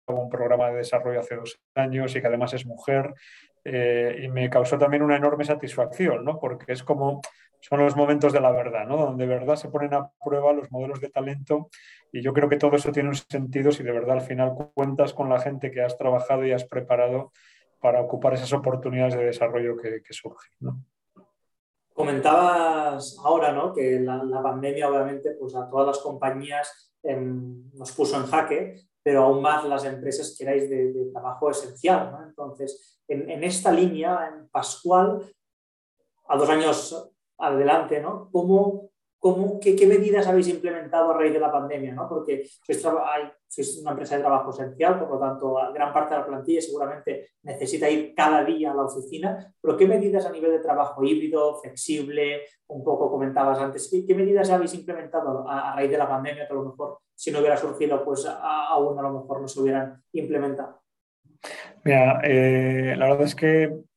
un 0.09 0.31
programa 0.31 0.71
de 0.71 0.79
desarrollo 0.79 1.21
hace 1.21 1.37
dos 1.37 1.61
años 1.75 2.17
y 2.17 2.23
que 2.23 2.27
además 2.27 2.55
es 2.55 2.65
mujer 2.65 3.13
y 3.63 4.29
me 4.29 4.49
causó 4.49 4.79
también 4.79 5.03
una 5.03 5.17
enorme 5.17 5.45
satisfacción, 5.45 6.25
¿no? 6.25 6.39
porque 6.39 6.73
es 6.73 6.83
como 6.83 7.21
son 7.61 7.81
los 7.81 7.97
momentos 7.97 8.33
de 8.33 8.41
la 8.41 8.51
verdad, 8.53 8.87
¿no? 8.87 8.97
donde 8.97 9.27
de 9.27 9.35
verdad 9.35 9.57
se 9.57 9.69
ponen 9.69 9.95
a 9.95 10.11
prueba 10.25 10.53
los 10.53 10.71
modelos 10.71 11.01
de 11.01 11.11
talento 11.11 11.69
y 12.13 12.23
yo 12.23 12.33
creo 12.33 12.49
que 12.49 12.57
todo 12.57 12.77
eso 12.77 12.93
tiene 12.93 13.09
un 13.09 13.15
sentido 13.15 13.73
si 13.73 13.83
de 13.83 13.93
verdad 13.93 14.17
al 14.17 14.23
final 14.23 14.55
cuentas 14.75 15.13
con 15.13 15.29
la 15.29 15.41
gente 15.41 15.71
que 15.71 15.83
has 15.83 15.97
trabajado 15.97 16.47
y 16.47 16.53
has 16.53 16.65
preparado 16.65 17.33
para 17.81 18.01
ocupar 18.01 18.35
esas 18.35 18.53
oportunidades 18.53 19.15
de 19.15 19.25
desarrollo 19.25 19.77
que, 19.77 20.03
surgen. 20.11 20.51
Comentabas 21.93 23.19
ahora 23.25 23.53
¿no? 23.53 23.73
que 23.73 24.01
la, 24.01 24.43
pandemia 24.43 24.89
obviamente 24.89 25.33
pues 25.33 25.55
a 25.55 25.69
todas 25.69 25.87
las 25.87 25.99
compañías 25.99 26.93
em, 27.03 27.71
nos 27.75 27.93
puso 27.93 28.17
en 28.17 28.27
jaque, 28.27 28.83
pero 29.03 29.25
aún 29.25 29.43
más 29.43 29.65
las 29.65 29.85
empresas 29.85 30.35
que 30.37 30.45
erais 30.45 30.69
de, 30.71 31.11
trabajo 31.13 31.51
esencial. 31.51 32.13
¿no? 32.13 32.25
Entonces, 32.25 33.01
en, 33.07 33.29
en, 33.31 33.45
esta 33.45 33.73
línea, 33.73 34.29
en 34.29 34.49
Pascual, 34.49 35.23
a 36.29 36.37
dos 36.37 36.49
años 36.51 37.11
adelante, 37.39 38.01
¿no? 38.01 38.29
¿Cómo, 38.31 38.91
cómo, 39.19 39.59
qué, 39.61 39.75
medidas 39.87 40.27
habéis 40.27 40.49
implementado 40.49 41.11
a 41.11 41.17
raíz 41.17 41.33
de 41.33 41.41
la 41.41 41.53
pandemia? 41.53 41.95
¿no? 41.95 42.09
Porque 42.09 42.45
sois, 42.61 43.79
una 43.81 43.91
empresa 43.93 44.17
de 44.17 44.23
trabajo 44.23 44.51
esencial, 44.51 44.99
por 44.99 45.11
lo 45.11 45.19
tanto, 45.19 45.57
gran 45.73 45.93
parte 45.93 46.15
de 46.15 46.21
la 46.21 46.27
plantilla 46.27 46.61
seguramente 46.61 47.31
necesita 47.43 47.89
ir 47.89 48.15
cada 48.15 48.45
día 48.45 48.73
a 48.73 48.75
la 48.75 48.85
oficina, 48.85 49.55
pero 49.61 49.77
¿qué 49.77 49.87
medidas 49.87 50.27
a 50.27 50.33
nivel 50.33 50.53
de 50.53 50.61
trabajo 50.61 51.03
híbrido, 51.05 51.57
flexible, 51.61 52.43
un 52.69 52.85
poco 52.85 53.11
comentabas 53.11 53.59
antes, 53.59 53.89
qué, 54.07 54.15
medidas 54.15 54.51
habéis 54.51 54.75
implementado 54.75 55.49
a, 55.49 55.75
raíz 55.75 55.91
de 55.91 55.99
la 55.99 56.09
pandemia 56.09 56.47
que 56.47 56.53
a 56.53 56.57
lo 56.57 56.65
mejor 56.65 56.99
si 57.15 57.31
no 57.33 57.41
hubiera 57.41 57.57
surgido, 57.57 58.05
pues 58.05 58.27
aún 58.27 58.99
a 58.99 59.03
lo 59.03 59.21
mejor 59.21 59.41
no 59.41 59.49
se 59.49 59.61
hubieran 59.61 60.03
implementado? 60.13 60.81
Mira, 61.85 62.21
eh, 62.23 62.95
la 62.97 63.09
verdad 63.09 63.27
es 63.27 63.35
que 63.35 63.88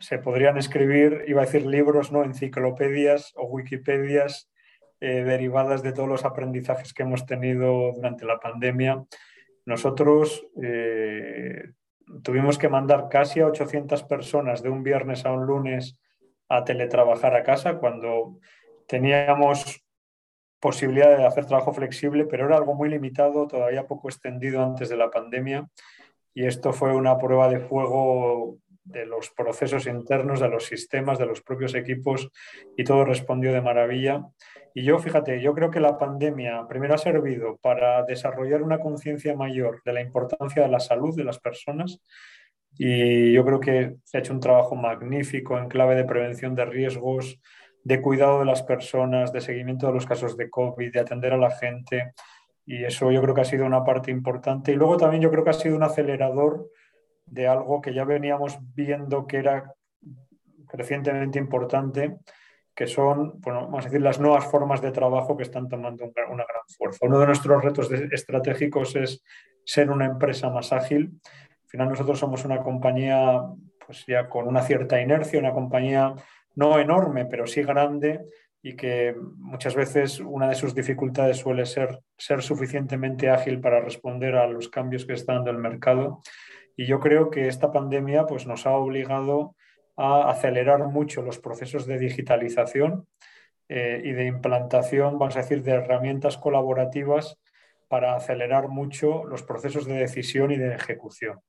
se 0.00 0.18
podrían 0.18 0.56
escribir, 0.56 1.24
iba 1.28 1.42
a 1.42 1.44
decir 1.44 1.66
libros, 1.66 2.10
no 2.10 2.24
enciclopedias 2.24 3.32
o 3.36 3.44
wikipedias 3.44 4.50
eh, 5.00 5.22
derivadas 5.24 5.82
de 5.82 5.92
todos 5.92 6.08
los 6.08 6.24
aprendizajes 6.24 6.94
que 6.94 7.02
hemos 7.02 7.26
tenido 7.26 7.92
durante 7.92 8.24
la 8.24 8.40
pandemia. 8.40 9.04
Nosotros 9.66 10.46
eh, 10.62 11.72
tuvimos 12.22 12.58
que 12.58 12.70
mandar 12.70 13.08
casi 13.10 13.40
a 13.40 13.46
800 13.46 14.02
personas 14.04 14.62
de 14.62 14.70
un 14.70 14.82
viernes 14.82 15.26
a 15.26 15.32
un 15.32 15.46
lunes 15.46 15.98
a 16.48 16.64
teletrabajar 16.64 17.36
a 17.36 17.42
casa 17.42 17.78
cuando 17.78 18.38
teníamos 18.88 19.84
posibilidad 20.60 21.16
de 21.16 21.26
hacer 21.26 21.46
trabajo 21.46 21.72
flexible, 21.72 22.24
pero 22.24 22.46
era 22.46 22.56
algo 22.56 22.74
muy 22.74 22.88
limitado, 22.88 23.46
todavía 23.46 23.86
poco 23.86 24.08
extendido 24.08 24.62
antes 24.62 24.88
de 24.88 24.96
la 24.96 25.10
pandemia. 25.10 25.68
Y 26.34 26.46
esto 26.46 26.72
fue 26.72 26.94
una 26.94 27.18
prueba 27.18 27.48
de 27.48 27.60
fuego 27.60 28.58
de 28.90 29.06
los 29.06 29.30
procesos 29.30 29.86
internos, 29.86 30.40
de 30.40 30.48
los 30.48 30.64
sistemas, 30.64 31.18
de 31.18 31.26
los 31.26 31.42
propios 31.42 31.74
equipos 31.74 32.28
y 32.76 32.84
todo 32.84 33.04
respondió 33.04 33.52
de 33.52 33.60
maravilla. 33.60 34.26
Y 34.74 34.84
yo, 34.84 34.98
fíjate, 34.98 35.40
yo 35.40 35.54
creo 35.54 35.70
que 35.70 35.80
la 35.80 35.98
pandemia 35.98 36.66
primero 36.68 36.94
ha 36.94 36.98
servido 36.98 37.56
para 37.62 38.04
desarrollar 38.04 38.62
una 38.62 38.78
conciencia 38.78 39.34
mayor 39.34 39.82
de 39.84 39.92
la 39.92 40.00
importancia 40.00 40.62
de 40.62 40.68
la 40.68 40.80
salud 40.80 41.16
de 41.16 41.24
las 41.24 41.38
personas 41.38 42.00
y 42.78 43.32
yo 43.32 43.44
creo 43.44 43.60
que 43.60 43.96
se 44.04 44.16
ha 44.16 44.20
hecho 44.20 44.32
un 44.32 44.40
trabajo 44.40 44.74
magnífico 44.76 45.58
en 45.58 45.68
clave 45.68 45.96
de 45.96 46.04
prevención 46.04 46.54
de 46.54 46.64
riesgos, 46.64 47.40
de 47.82 48.00
cuidado 48.00 48.40
de 48.40 48.44
las 48.44 48.62
personas, 48.62 49.32
de 49.32 49.40
seguimiento 49.40 49.86
de 49.86 49.94
los 49.94 50.06
casos 50.06 50.36
de 50.36 50.50
COVID, 50.50 50.92
de 50.92 51.00
atender 51.00 51.32
a 51.32 51.38
la 51.38 51.50
gente. 51.50 52.12
Y 52.66 52.84
eso 52.84 53.10
yo 53.10 53.20
creo 53.22 53.34
que 53.34 53.40
ha 53.40 53.44
sido 53.44 53.66
una 53.66 53.84
parte 53.84 54.10
importante. 54.10 54.72
Y 54.72 54.76
luego 54.76 54.96
también 54.96 55.22
yo 55.22 55.30
creo 55.30 55.44
que 55.44 55.50
ha 55.50 55.54
sido 55.54 55.76
un 55.76 55.82
acelerador 55.82 56.70
de 57.30 57.46
algo 57.46 57.80
que 57.80 57.94
ya 57.94 58.04
veníamos 58.04 58.58
viendo 58.74 59.26
que 59.26 59.38
era 59.38 59.72
crecientemente 60.68 61.38
importante, 61.38 62.18
que 62.74 62.86
son, 62.86 63.40
bueno, 63.40 63.62
vamos 63.62 63.84
a 63.84 63.88
decir, 63.88 64.00
las 64.00 64.20
nuevas 64.20 64.46
formas 64.46 64.80
de 64.80 64.90
trabajo 64.90 65.36
que 65.36 65.42
están 65.42 65.68
tomando 65.68 66.04
una 66.04 66.44
gran 66.44 66.62
fuerza. 66.76 67.06
Uno 67.06 67.18
de 67.18 67.26
nuestros 67.26 67.62
retos 67.62 67.90
estratégicos 67.90 68.96
es 68.96 69.22
ser 69.64 69.90
una 69.90 70.06
empresa 70.06 70.50
más 70.50 70.72
ágil. 70.72 71.20
Al 71.64 71.68
final 71.68 71.88
nosotros 71.90 72.18
somos 72.18 72.44
una 72.44 72.62
compañía 72.62 73.42
pues 73.86 74.04
ya 74.06 74.28
con 74.28 74.46
una 74.46 74.62
cierta 74.62 75.00
inercia, 75.00 75.40
una 75.40 75.52
compañía 75.52 76.14
no 76.54 76.78
enorme, 76.78 77.26
pero 77.26 77.46
sí 77.46 77.62
grande, 77.62 78.20
y 78.62 78.76
que 78.76 79.16
muchas 79.36 79.74
veces 79.74 80.20
una 80.20 80.48
de 80.48 80.54
sus 80.54 80.74
dificultades 80.74 81.38
suele 81.38 81.66
ser 81.66 82.00
ser 82.16 82.42
suficientemente 82.42 83.30
ágil 83.30 83.60
para 83.60 83.80
responder 83.80 84.36
a 84.36 84.46
los 84.46 84.68
cambios 84.68 85.06
que 85.06 85.14
está 85.14 85.34
dando 85.34 85.50
el 85.50 85.58
mercado. 85.58 86.20
Y 86.80 86.86
yo 86.86 86.98
creo 86.98 87.28
que 87.28 87.46
esta 87.46 87.72
pandemia 87.72 88.24
pues, 88.24 88.46
nos 88.46 88.64
ha 88.64 88.72
obligado 88.72 89.54
a 89.98 90.30
acelerar 90.30 90.86
mucho 90.86 91.20
los 91.20 91.38
procesos 91.38 91.84
de 91.84 91.98
digitalización 91.98 93.06
eh, 93.68 94.00
y 94.02 94.12
de 94.12 94.24
implantación, 94.24 95.18
vamos 95.18 95.36
a 95.36 95.40
decir, 95.40 95.62
de 95.62 95.72
herramientas 95.72 96.38
colaborativas 96.38 97.38
para 97.86 98.16
acelerar 98.16 98.68
mucho 98.68 99.24
los 99.24 99.42
procesos 99.42 99.84
de 99.84 99.92
decisión 99.92 100.52
y 100.52 100.56
de 100.56 100.74
ejecución. 100.74 101.40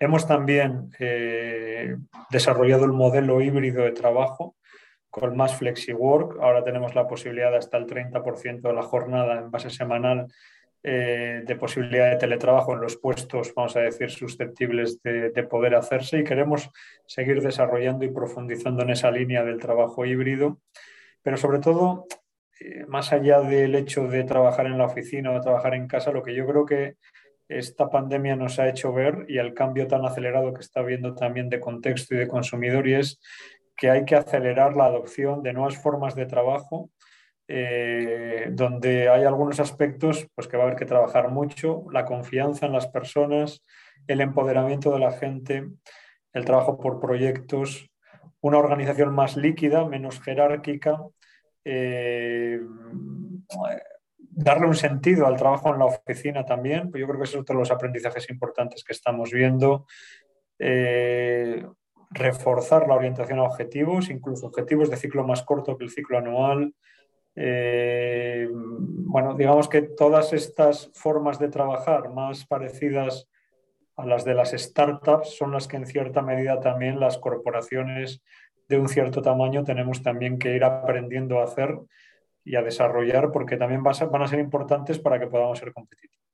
Hemos 0.00 0.26
también 0.26 0.90
eh, 0.98 1.94
desarrollado 2.30 2.86
el 2.86 2.92
modelo 2.92 3.42
híbrido 3.42 3.82
de 3.82 3.92
trabajo 3.92 4.56
con 5.10 5.36
más 5.36 5.54
FlexiWork. 5.58 6.40
Ahora 6.40 6.64
tenemos 6.64 6.94
la 6.94 7.06
posibilidad 7.06 7.50
de 7.50 7.58
hasta 7.58 7.76
el 7.76 7.84
30% 7.84 8.62
de 8.62 8.72
la 8.72 8.82
jornada 8.82 9.38
en 9.38 9.50
base 9.50 9.68
semanal 9.68 10.28
eh, 10.90 11.42
de 11.44 11.54
posibilidad 11.56 12.08
de 12.08 12.16
teletrabajo 12.16 12.72
en 12.72 12.80
los 12.80 12.96
puestos, 12.96 13.52
vamos 13.54 13.76
a 13.76 13.80
decir, 13.80 14.10
susceptibles 14.10 15.02
de, 15.02 15.42
poder 15.42 15.74
hacerse 15.74 16.18
y 16.18 16.24
queremos 16.24 16.70
seguir 17.04 17.42
desarrollando 17.42 18.06
y 18.06 18.08
profundizando 18.08 18.84
en 18.84 18.90
esa 18.90 19.10
línea 19.10 19.44
del 19.44 19.60
trabajo 19.60 20.06
híbrido, 20.06 20.62
pero 21.22 21.36
sobre 21.36 21.58
todo, 21.58 22.06
eh, 22.58 22.86
más 22.86 23.12
allá 23.12 23.42
del 23.42 23.74
hecho 23.74 24.08
de 24.08 24.24
trabajar 24.24 24.64
en 24.64 24.78
la 24.78 24.86
oficina 24.86 25.30
o 25.30 25.34
de 25.34 25.42
trabajar 25.42 25.74
en 25.74 25.88
casa, 25.88 26.10
lo 26.10 26.22
que 26.22 26.34
yo 26.34 26.46
creo 26.46 26.64
que 26.64 26.94
esta 27.50 27.90
pandemia 27.90 28.34
nos 28.34 28.58
ha 28.58 28.66
hecho 28.66 28.90
ver 28.90 29.26
y 29.28 29.36
el 29.36 29.52
cambio 29.52 29.88
tan 29.88 30.06
acelerado 30.06 30.54
que 30.54 30.62
está 30.62 30.80
habiendo 30.80 31.14
también 31.14 31.50
de 31.50 31.60
contexto 31.60 32.14
y 32.14 32.18
de 32.18 32.28
consumidor 32.28 32.88
es 32.88 33.20
que 33.76 33.90
hay 33.90 34.06
que 34.06 34.16
acelerar 34.16 34.74
la 34.74 34.86
adopción 34.86 35.42
de 35.42 35.52
nuevas 35.52 35.76
formas 35.76 36.14
de 36.14 36.24
trabajo, 36.24 36.88
eh, 37.48 38.48
donde 38.50 39.08
hay 39.08 39.24
algunos 39.24 39.58
aspectos 39.58 40.28
pues, 40.34 40.46
que 40.46 40.56
va 40.56 40.64
a 40.64 40.66
haber 40.66 40.78
que 40.78 40.84
trabajar 40.84 41.30
mucho, 41.30 41.86
la 41.90 42.04
confianza 42.04 42.66
en 42.66 42.72
las 42.72 42.86
personas, 42.88 43.64
el 44.06 44.20
empoderamiento 44.20 44.92
de 44.92 44.98
la 44.98 45.12
gente, 45.12 45.66
el 46.34 46.44
trabajo 46.44 46.78
por 46.78 47.00
proyectos, 47.00 47.90
una 48.40 48.58
organización 48.58 49.14
más 49.14 49.36
líquida, 49.36 49.86
menos 49.86 50.20
jerárquica, 50.20 50.98
eh, 51.64 52.60
darle 54.30 54.66
un 54.66 54.76
sentido 54.76 55.26
al 55.26 55.36
trabajo 55.36 55.72
en 55.72 55.78
la 55.78 55.86
oficina 55.86 56.44
también, 56.44 56.90
pues 56.90 57.00
yo 57.00 57.06
creo 57.06 57.18
que 57.18 57.24
es 57.24 57.34
otro 57.34 57.54
de 57.54 57.60
los 57.60 57.70
aprendizajes 57.70 58.30
importantes 58.30 58.84
que 58.84 58.92
estamos 58.92 59.32
viendo. 59.32 59.86
Eh, 60.58 61.64
reforzar 62.10 62.88
la 62.88 62.94
orientación 62.94 63.38
a 63.38 63.44
objetivos, 63.44 64.10
incluso 64.10 64.46
objetivos 64.46 64.90
de 64.90 64.96
ciclo 64.96 65.26
más 65.26 65.42
corto 65.42 65.76
que 65.76 65.84
el 65.84 65.90
ciclo 65.90 66.18
anual. 66.18 66.74
Eh, 67.40 68.48
bueno, 68.50 69.34
digamos 69.34 69.68
que 69.68 69.82
todas 69.82 70.32
estas 70.32 70.90
formas 70.92 71.38
de 71.38 71.48
trabajar 71.48 72.12
más 72.12 72.44
parecidas 72.44 73.28
a 73.94 74.04
las 74.04 74.24
de 74.24 74.34
las 74.34 74.50
startups 74.50 75.36
son 75.36 75.52
las 75.52 75.68
que 75.68 75.76
en 75.76 75.86
cierta 75.86 76.20
medida 76.20 76.58
también 76.58 76.98
las 76.98 77.16
corporaciones 77.16 78.22
de 78.68 78.78
un 78.78 78.88
cierto 78.88 79.22
tamaño 79.22 79.62
tenemos 79.62 80.02
también 80.02 80.38
que 80.38 80.56
ir 80.56 80.64
aprendiendo 80.64 81.38
a 81.38 81.44
hacer 81.44 81.78
y 82.44 82.56
a 82.56 82.62
desarrollar 82.62 83.30
porque 83.30 83.56
también 83.56 83.84
van 83.84 84.22
a 84.22 84.28
ser 84.28 84.40
importantes 84.40 84.98
para 84.98 85.20
que 85.20 85.28
podamos 85.28 85.60
ser 85.60 85.72
competitivos. 85.72 86.27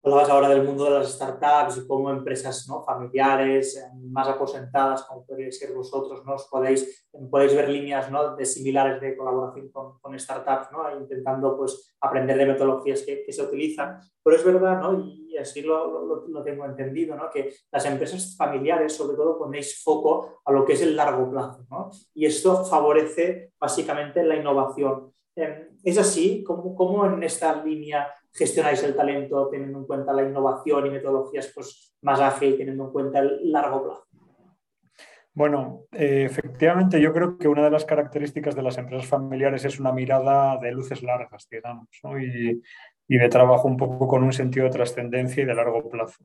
Hablabas 0.00 0.30
ahora 0.30 0.48
del 0.48 0.62
mundo 0.62 0.84
de 0.84 0.90
las 0.90 1.12
startups 1.12 1.78
y 1.78 1.86
cómo 1.86 2.10
empresas 2.10 2.68
¿no? 2.68 2.84
familiares, 2.84 3.76
eh, 3.76 3.90
más 4.10 4.28
aposentadas, 4.28 5.02
como 5.02 5.26
podéis 5.26 5.58
ser 5.58 5.74
vosotros, 5.74 6.24
¿no? 6.24 6.36
podéis, 6.48 7.08
podéis 7.30 7.54
ver 7.54 7.68
líneas 7.68 8.08
¿no? 8.08 8.36
de 8.36 8.46
similares 8.46 9.00
de 9.00 9.16
colaboración 9.16 9.70
con, 9.70 9.98
con 9.98 10.18
startups, 10.18 10.70
¿no? 10.70 11.00
intentando 11.00 11.56
pues, 11.56 11.96
aprender 12.00 12.38
de 12.38 12.46
metodologías 12.46 13.02
que, 13.02 13.24
que, 13.24 13.32
se 13.32 13.42
utilizan. 13.42 13.98
Pero 14.22 14.36
es 14.36 14.44
verdad, 14.44 14.80
¿no? 14.80 15.00
y 15.00 15.36
así 15.36 15.62
lo, 15.62 16.06
lo, 16.06 16.28
lo, 16.28 16.42
tengo 16.44 16.64
entendido, 16.64 17.16
¿no? 17.16 17.28
que 17.28 17.52
las 17.72 17.84
empresas 17.86 18.36
familiares 18.36 18.94
sobre 18.94 19.16
todo 19.16 19.36
ponéis 19.36 19.82
foco 19.82 20.42
a 20.44 20.52
lo 20.52 20.64
que 20.64 20.74
es 20.74 20.82
el 20.82 20.94
largo 20.94 21.28
plazo. 21.28 21.66
¿no? 21.68 21.90
Y 22.14 22.24
esto 22.24 22.64
favorece 22.64 23.52
básicamente 23.58 24.22
la 24.22 24.36
innovación. 24.36 25.12
Em, 25.34 25.76
¿Es 25.82 25.98
así? 25.98 26.42
¿Cómo, 26.44 26.74
¿Cómo, 26.74 27.06
en 27.06 27.22
esta 27.22 27.64
línea 27.64 28.12
gestionáis 28.38 28.82
el 28.84 28.94
talento 28.94 29.48
teniendo 29.50 29.80
en 29.80 29.86
cuenta 29.86 30.12
la 30.12 30.22
innovación 30.22 30.86
y 30.86 30.90
metodologías 30.90 31.50
pues, 31.54 31.96
más 32.02 32.20
ágil, 32.20 32.56
teniendo 32.56 32.84
en 32.84 32.92
cuenta 32.92 33.18
el 33.18 33.50
largo 33.50 33.84
plazo? 33.84 34.04
Bueno, 35.34 35.82
eh, 35.92 36.24
efectivamente 36.24 37.00
yo 37.00 37.12
creo 37.12 37.38
que 37.38 37.46
una 37.46 37.62
de 37.64 37.70
las 37.70 37.84
características 37.84 38.56
de 38.56 38.62
las 38.62 38.76
empresas 38.76 39.06
familiares 39.06 39.64
es 39.64 39.78
una 39.78 39.92
mirada 39.92 40.56
de 40.58 40.72
luces 40.72 41.02
largas, 41.02 41.46
digamos, 41.48 41.88
y, 42.20 42.60
y 43.08 43.18
de 43.18 43.28
trabajo 43.28 43.68
un 43.68 43.76
poco 43.76 44.08
con 44.08 44.24
un 44.24 44.32
sentido 44.32 44.64
de 44.64 44.72
trascendencia 44.72 45.42
y 45.42 45.46
de 45.46 45.54
largo 45.54 45.88
plazo. 45.88 46.24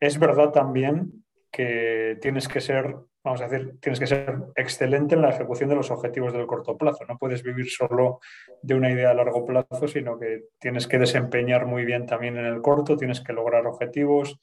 Es 0.00 0.18
verdad 0.18 0.50
también 0.52 1.24
que 1.50 2.16
tienes 2.22 2.48
que 2.48 2.60
ser, 2.60 2.96
vamos 3.22 3.40
a 3.42 3.48
decir, 3.48 3.78
tienes 3.80 4.00
que 4.00 4.06
ser 4.06 4.34
excelente 4.56 5.14
en 5.14 5.22
la 5.22 5.30
ejecución 5.30 5.68
de 5.68 5.76
los 5.76 5.90
objetivos 5.90 6.32
del 6.32 6.46
corto 6.46 6.76
plazo. 6.76 7.04
No 7.06 7.18
puedes 7.18 7.42
vivir 7.42 7.68
solo 7.68 8.20
de 8.62 8.74
una 8.74 8.90
idea 8.90 9.10
a 9.10 9.14
largo 9.14 9.44
plazo, 9.44 9.86
sino 9.88 10.18
que 10.18 10.44
tienes 10.58 10.86
que 10.86 10.98
desempeñar 10.98 11.66
muy 11.66 11.84
bien 11.84 12.06
también 12.06 12.36
en 12.38 12.46
el 12.46 12.62
corto, 12.62 12.96
tienes 12.96 13.20
que 13.20 13.32
lograr 13.32 13.66
objetivos, 13.66 14.40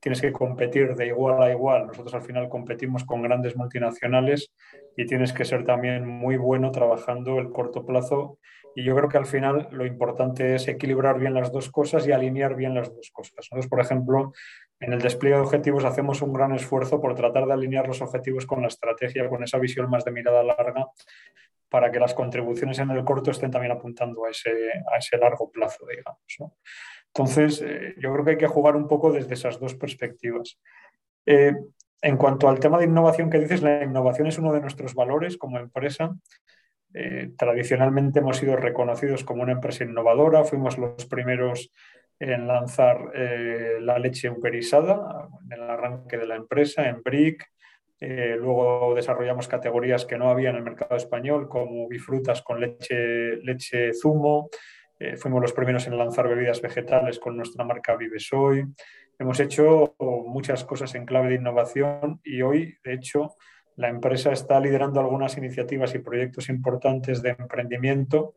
tienes 0.00 0.20
que 0.20 0.32
competir 0.32 0.94
de 0.94 1.06
igual 1.06 1.42
a 1.42 1.50
igual. 1.50 1.86
Nosotros 1.86 2.14
al 2.14 2.22
final 2.22 2.48
competimos 2.48 3.04
con 3.04 3.22
grandes 3.22 3.56
multinacionales 3.56 4.52
y 4.96 5.06
tienes 5.06 5.32
que 5.32 5.44
ser 5.44 5.64
también 5.64 6.06
muy 6.06 6.36
bueno 6.36 6.70
trabajando 6.70 7.38
el 7.38 7.50
corto 7.50 7.86
plazo. 7.86 8.38
Y 8.74 8.84
yo 8.84 8.94
creo 8.94 9.08
que 9.08 9.18
al 9.18 9.26
final 9.26 9.68
lo 9.72 9.86
importante 9.86 10.54
es 10.54 10.68
equilibrar 10.68 11.18
bien 11.18 11.34
las 11.34 11.50
dos 11.50 11.70
cosas 11.70 12.06
y 12.06 12.12
alinear 12.12 12.54
bien 12.54 12.74
las 12.74 12.94
dos 12.94 13.10
cosas. 13.12 13.34
Nosotros, 13.36 13.66
por 13.66 13.80
ejemplo, 13.80 14.32
en 14.80 14.92
el 14.92 15.00
despliegue 15.00 15.36
de 15.36 15.42
objetivos 15.42 15.84
hacemos 15.84 16.22
un 16.22 16.32
gran 16.32 16.54
esfuerzo 16.54 17.00
por 17.00 17.14
tratar 17.14 17.46
de 17.46 17.52
alinear 17.52 17.86
los 17.86 18.00
objetivos 18.00 18.46
con 18.46 18.62
la 18.62 18.68
estrategia, 18.68 19.28
con 19.28 19.42
esa 19.42 19.58
visión 19.58 19.90
más 19.90 20.04
de 20.04 20.12
mirada 20.12 20.42
larga, 20.42 20.86
para 21.68 21.90
que 21.90 21.98
las 21.98 22.14
contribuciones 22.14 22.78
en 22.78 22.90
el 22.90 23.04
corto 23.04 23.30
estén 23.30 23.50
también 23.50 23.72
apuntando 23.72 24.24
a 24.24 24.30
ese, 24.30 24.50
a 24.92 24.98
ese 24.98 25.18
largo 25.18 25.50
plazo, 25.50 25.84
digamos. 25.86 26.54
Entonces, 27.08 27.62
eh, 27.62 27.94
yo 27.98 28.12
creo 28.12 28.24
que 28.24 28.30
hay 28.32 28.38
que 28.38 28.46
jugar 28.46 28.76
un 28.76 28.86
poco 28.86 29.12
desde 29.12 29.34
esas 29.34 29.58
dos 29.58 29.74
perspectivas. 29.74 30.58
Eh, 31.26 31.54
en 32.00 32.16
cuanto 32.16 32.48
al 32.48 32.60
tema 32.60 32.78
de 32.78 32.84
innovación 32.84 33.28
que 33.28 33.38
dices, 33.38 33.62
la 33.62 33.82
innovación 33.82 34.28
es 34.28 34.38
uno 34.38 34.52
de 34.52 34.60
nuestros 34.60 34.94
valores 34.94 35.36
como 35.36 35.58
empresa. 35.58 36.14
Eh, 36.94 37.32
tradicionalmente 37.36 38.20
hemos 38.20 38.38
sido 38.38 38.56
reconocidos 38.56 39.24
como 39.24 39.42
una 39.42 39.52
empresa 39.52 39.84
innovadora, 39.84 40.44
fuimos 40.44 40.78
los 40.78 41.04
primeros 41.06 41.72
en 42.20 42.48
lanzar 42.48 43.12
eh, 43.14 43.78
la 43.80 43.98
leche 43.98 44.28
uperizada 44.28 45.28
en 45.44 45.52
el 45.52 45.62
arranque 45.62 46.16
de 46.16 46.26
la 46.26 46.36
empresa, 46.36 46.88
en 46.88 47.02
BRIC. 47.02 47.44
Eh, 48.00 48.36
luego 48.38 48.94
desarrollamos 48.94 49.48
categorías 49.48 50.04
que 50.04 50.18
no 50.18 50.30
había 50.30 50.50
en 50.50 50.56
el 50.56 50.62
mercado 50.62 50.96
español, 50.96 51.48
como 51.48 51.88
bifrutas 51.88 52.42
con 52.42 52.60
leche, 52.60 53.36
leche 53.42 53.92
zumo. 53.92 54.50
Eh, 54.98 55.16
fuimos 55.16 55.40
los 55.40 55.52
primeros 55.52 55.86
en 55.86 55.96
lanzar 55.96 56.28
bebidas 56.28 56.60
vegetales 56.60 57.18
con 57.18 57.36
nuestra 57.36 57.64
marca 57.64 57.96
Vivesoy. 57.96 58.64
Hemos 59.18 59.40
hecho 59.40 59.96
muchas 59.98 60.64
cosas 60.64 60.94
en 60.94 61.04
clave 61.04 61.28
de 61.28 61.34
innovación 61.36 62.20
y 62.22 62.42
hoy, 62.42 62.78
de 62.84 62.94
hecho, 62.94 63.34
la 63.78 63.88
empresa 63.88 64.32
está 64.32 64.58
liderando 64.58 64.98
algunas 64.98 65.38
iniciativas 65.38 65.94
y 65.94 66.00
proyectos 66.00 66.48
importantes 66.48 67.22
de 67.22 67.30
emprendimiento 67.38 68.34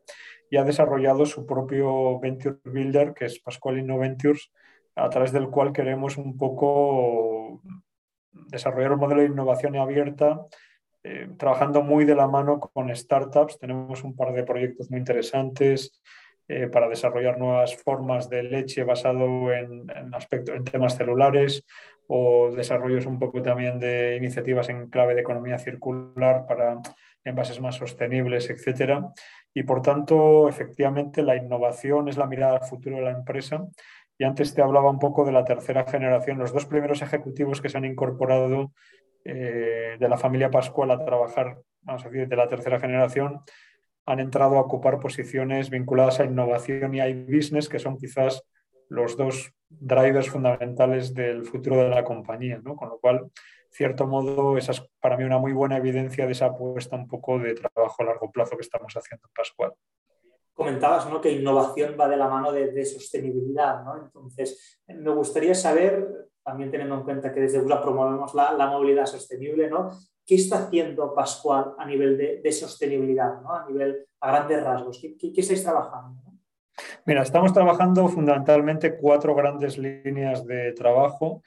y 0.48 0.56
ha 0.56 0.62
desarrollado 0.62 1.26
su 1.26 1.44
propio 1.46 2.20
Venture 2.20 2.58
Builder, 2.64 3.12
que 3.12 3.24
es 3.24 3.40
Pascual 3.40 3.78
Innoventures, 3.78 4.52
a 4.94 5.10
través 5.10 5.32
del 5.32 5.48
cual 5.48 5.72
queremos 5.72 6.16
un 6.16 6.38
poco 6.38 7.60
desarrollar 8.30 8.92
un 8.92 9.00
modelo 9.00 9.22
de 9.22 9.28
innovación 9.28 9.74
abierta, 9.74 10.46
eh, 11.02 11.28
trabajando 11.36 11.82
muy 11.82 12.04
de 12.04 12.14
la 12.14 12.28
mano 12.28 12.60
con 12.60 12.94
startups. 12.94 13.58
Tenemos 13.58 14.04
un 14.04 14.14
par 14.14 14.32
de 14.32 14.44
proyectos 14.44 14.92
muy 14.92 15.00
interesantes 15.00 16.00
eh, 16.52 16.68
para 16.68 16.86
desarrollar 16.86 17.38
nuevas 17.38 17.76
formas 17.76 18.28
de 18.28 18.42
leche 18.42 18.84
basado 18.84 19.50
en, 19.52 19.86
en, 19.88 20.64
temas 20.64 20.98
celulares 20.98 21.64
o 22.08 22.50
desarrollos 22.54 23.06
un 23.06 23.18
poco 23.18 23.40
también 23.40 23.78
de 23.78 24.16
iniciativas 24.16 24.68
en 24.68 24.90
clave 24.90 25.14
de 25.14 25.22
economía 25.22 25.58
circular 25.58 26.44
para 26.46 26.78
envases 27.24 27.58
más 27.58 27.76
sostenibles, 27.76 28.50
etcétera. 28.50 29.12
Y 29.54 29.62
por 29.62 29.80
tanto, 29.80 30.46
efectivamente, 30.46 31.22
la 31.22 31.36
innovación 31.36 32.08
es 32.08 32.18
la 32.18 32.26
mirada 32.26 32.58
al 32.58 32.68
futuro 32.68 32.96
de 32.96 33.04
la 33.04 33.12
empresa. 33.12 33.66
Y 34.18 34.24
antes 34.24 34.54
te 34.54 34.60
hablaba 34.60 34.90
un 34.90 34.98
poco 34.98 35.24
de 35.24 35.32
la 35.32 35.44
tercera 35.44 35.86
generación. 35.86 36.36
Los 36.36 36.52
dos 36.52 36.66
primeros 36.66 37.00
ejecutivos 37.00 37.62
que 37.62 37.70
se 37.70 37.78
han 37.78 37.86
incorporado 37.86 38.72
eh, 39.24 39.96
de 39.98 40.08
la 40.08 40.18
familia 40.18 40.50
Pascual 40.50 40.90
a 40.90 41.02
trabajar, 41.02 41.56
vamos 41.80 42.04
a 42.04 42.10
decir, 42.10 42.28
de 42.28 42.36
la 42.36 42.46
tercera 42.46 42.78
generación, 42.78 43.40
han 44.06 44.20
entrado 44.20 44.56
a 44.56 44.62
ocupar 44.62 45.00
posiciones 45.00 45.70
vinculadas 45.70 46.20
a 46.20 46.24
innovación 46.24 46.94
y 46.94 47.00
a 47.00 47.06
business, 47.06 47.68
que 47.68 47.78
son 47.78 47.96
quizás 47.96 48.42
los 48.88 49.16
dos 49.16 49.52
drivers 49.68 50.28
fundamentales 50.28 51.14
del 51.14 51.44
futuro 51.44 51.76
de 51.76 51.88
la 51.88 52.04
compañía. 52.04 52.60
¿no? 52.62 52.76
Con 52.76 52.90
lo 52.90 52.98
cual, 52.98 53.30
cierto 53.70 54.06
modo, 54.06 54.58
esa 54.58 54.72
es 54.72 54.82
para 55.00 55.16
mí 55.16 55.24
una 55.24 55.38
muy 55.38 55.52
buena 55.52 55.78
evidencia 55.78 56.26
de 56.26 56.32
esa 56.32 56.46
apuesta 56.46 56.96
un 56.96 57.08
poco 57.08 57.38
de 57.38 57.54
trabajo 57.54 58.02
a 58.02 58.06
largo 58.06 58.30
plazo 58.30 58.56
que 58.56 58.62
estamos 58.62 58.92
haciendo 58.94 59.26
en 59.28 59.34
Pascual. 59.34 59.72
Comentabas 60.52 61.08
¿no? 61.08 61.20
que 61.20 61.32
innovación 61.32 61.96
va 61.98 62.08
de 62.08 62.16
la 62.18 62.28
mano 62.28 62.52
de, 62.52 62.84
sostenibilidad, 62.84 63.82
¿no? 63.82 63.96
Entonces, 63.96 64.82
me 64.86 65.10
gustaría 65.10 65.54
saber, 65.54 66.28
también 66.44 66.70
teniendo 66.70 66.94
en 66.96 67.04
cuenta 67.04 67.32
que 67.32 67.40
desde 67.40 67.60
USA 67.60 67.80
promovemos 67.80 68.34
la, 68.34 68.66
movilidad 68.66 69.06
sostenible, 69.06 69.70
¿no? 69.70 69.90
¿Qué 70.24 70.36
está 70.36 70.64
haciendo 70.64 71.14
Pascual 71.14 71.74
a 71.78 71.84
nivel 71.84 72.16
de, 72.42 72.52
sostenibilidad, 72.52 73.40
a 73.44 73.66
nivel 73.68 74.06
a 74.20 74.30
grandes 74.30 74.62
rasgos? 74.62 74.98
¿Qué, 75.00 75.16
qué, 75.16 75.40
estáis 75.40 75.62
trabajando? 75.62 76.20
Mira, 77.04 77.22
estamos 77.22 77.52
trabajando 77.52 78.08
fundamentalmente 78.08 78.96
cuatro 78.96 79.34
grandes 79.34 79.78
líneas 79.78 80.46
de 80.46 80.72
trabajo. 80.72 81.42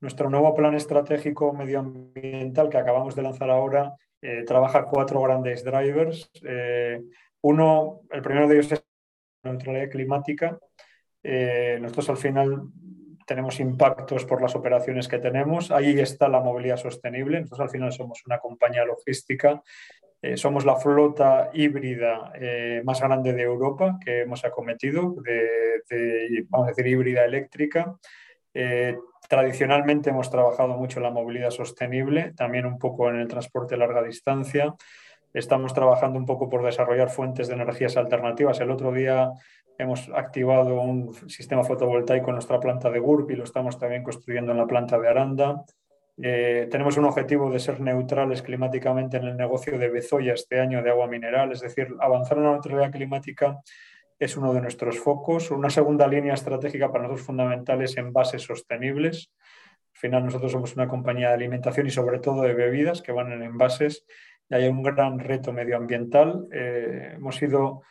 Nuestro 0.00 0.30
nuevo 0.30 0.54
plan 0.54 0.74
estratégico 0.74 1.52
medioambiental 1.52 2.68
que 2.68 2.78
acabamos 2.78 3.14
de 3.14 3.22
lanzar 3.22 3.50
ahora 3.50 3.94
eh, 4.26 4.42
trabaja 4.44 4.86
cuatro 4.86 5.20
grandes 5.20 5.62
drivers. 5.62 6.30
Eh, 6.46 7.02
uno, 7.42 8.00
el 8.10 8.22
primero 8.22 8.48
de 8.48 8.54
ellos 8.54 8.72
es 8.72 8.84
la 9.42 9.50
neutralidad 9.52 9.90
climática. 9.90 10.58
Eh, 11.22 11.78
nosotros 11.80 12.08
al 12.08 12.16
final 12.16 12.62
tenemos 13.26 13.60
impactos 13.60 14.24
por 14.24 14.40
las 14.40 14.54
operaciones 14.54 15.08
que 15.08 15.18
tenemos. 15.18 15.70
Ahí 15.70 15.98
está 15.98 16.28
la 16.28 16.40
movilidad 16.40 16.76
sostenible. 16.76 17.40
Nosotros 17.40 17.60
al 17.60 17.70
final 17.70 17.92
somos 17.92 18.22
una 18.26 18.38
compañía 18.38 18.84
logística. 18.84 19.62
Eh, 20.22 20.38
somos 20.38 20.64
la 20.64 20.76
flota 20.76 21.50
híbrida 21.52 22.32
eh, 22.40 22.80
más 22.82 23.00
grande 23.00 23.34
de 23.34 23.42
Europa 23.42 23.98
que 24.02 24.22
hemos 24.22 24.42
acometido, 24.44 25.16
de, 25.22 26.46
vamos 26.48 26.68
a 26.68 26.70
decir, 26.70 26.86
híbrida 26.86 27.26
eléctrica. 27.26 27.94
Eh, 28.54 28.96
tradicionalmente 29.28 30.10
hemos 30.10 30.30
trabajado 30.30 30.78
mucho 30.78 30.98
en 30.98 31.02
la 31.02 31.10
movilidad 31.10 31.50
sostenible, 31.50 32.32
también 32.34 32.64
un 32.64 32.78
poco 32.78 33.10
en 33.10 33.16
el 33.16 33.28
transporte 33.28 33.74
a 33.74 33.78
larga 33.78 34.02
distancia. 34.02 34.74
Estamos 35.34 35.74
trabajando 35.74 36.18
un 36.18 36.24
poco 36.24 36.48
por 36.48 36.64
desarrollar 36.64 37.10
fuentes 37.10 37.48
de 37.48 37.54
energías 37.54 37.96
alternativas. 37.98 38.60
El 38.60 38.70
otro 38.70 38.92
día 38.92 39.30
Hemos 39.76 40.08
activado 40.14 40.80
un 40.80 41.12
sistema 41.28 41.64
fotovoltaico 41.64 42.28
en 42.28 42.34
nuestra 42.34 42.60
planta 42.60 42.90
de 42.90 43.00
GURP 43.00 43.32
y 43.32 43.36
lo 43.36 43.44
estamos 43.44 43.78
también 43.78 44.02
construyendo 44.02 44.52
en 44.52 44.58
la 44.58 44.66
planta 44.66 44.98
de 44.98 45.08
Aranda. 45.08 45.64
Eh, 46.16 46.68
tenemos 46.70 46.96
un 46.96 47.06
objetivo 47.06 47.50
de 47.50 47.58
ser 47.58 47.80
neutrales 47.80 48.42
climáticamente 48.42 49.16
en 49.16 49.24
el 49.24 49.36
negocio 49.36 49.76
de 49.78 49.88
Bezoya 49.88 50.34
este 50.34 50.60
año 50.60 50.80
de 50.80 50.90
agua 50.90 51.08
mineral, 51.08 51.50
es 51.50 51.60
decir, 51.60 51.88
avanzar 51.98 52.38
en 52.38 52.44
la 52.44 52.52
neutralidad 52.52 52.92
climática 52.92 53.58
es 54.18 54.36
uno 54.36 54.54
de 54.54 54.60
nuestros 54.60 54.98
focos. 54.98 55.50
Una 55.50 55.70
segunda 55.70 56.06
línea 56.06 56.34
estratégica 56.34 56.90
para 56.90 57.04
nosotros 57.04 57.26
fundamental 57.26 57.82
es 57.82 57.96
envases 57.96 58.42
sostenibles. 58.42 59.32
Al 59.92 59.98
final 59.98 60.24
nosotros 60.24 60.52
somos 60.52 60.74
una 60.76 60.88
compañía 60.88 61.28
de 61.28 61.34
alimentación 61.34 61.86
y 61.86 61.90
sobre 61.90 62.18
todo 62.18 62.42
de 62.42 62.54
bebidas 62.54 63.02
que 63.02 63.12
van 63.12 63.32
en 63.32 63.42
envases 63.42 64.04
y 64.48 64.54
hay 64.54 64.68
un 64.68 64.82
gran 64.82 65.18
reto 65.18 65.52
medioambiental. 65.52 66.46
Eh, 66.52 67.12
hemos 67.14 67.36
sido 67.36 67.82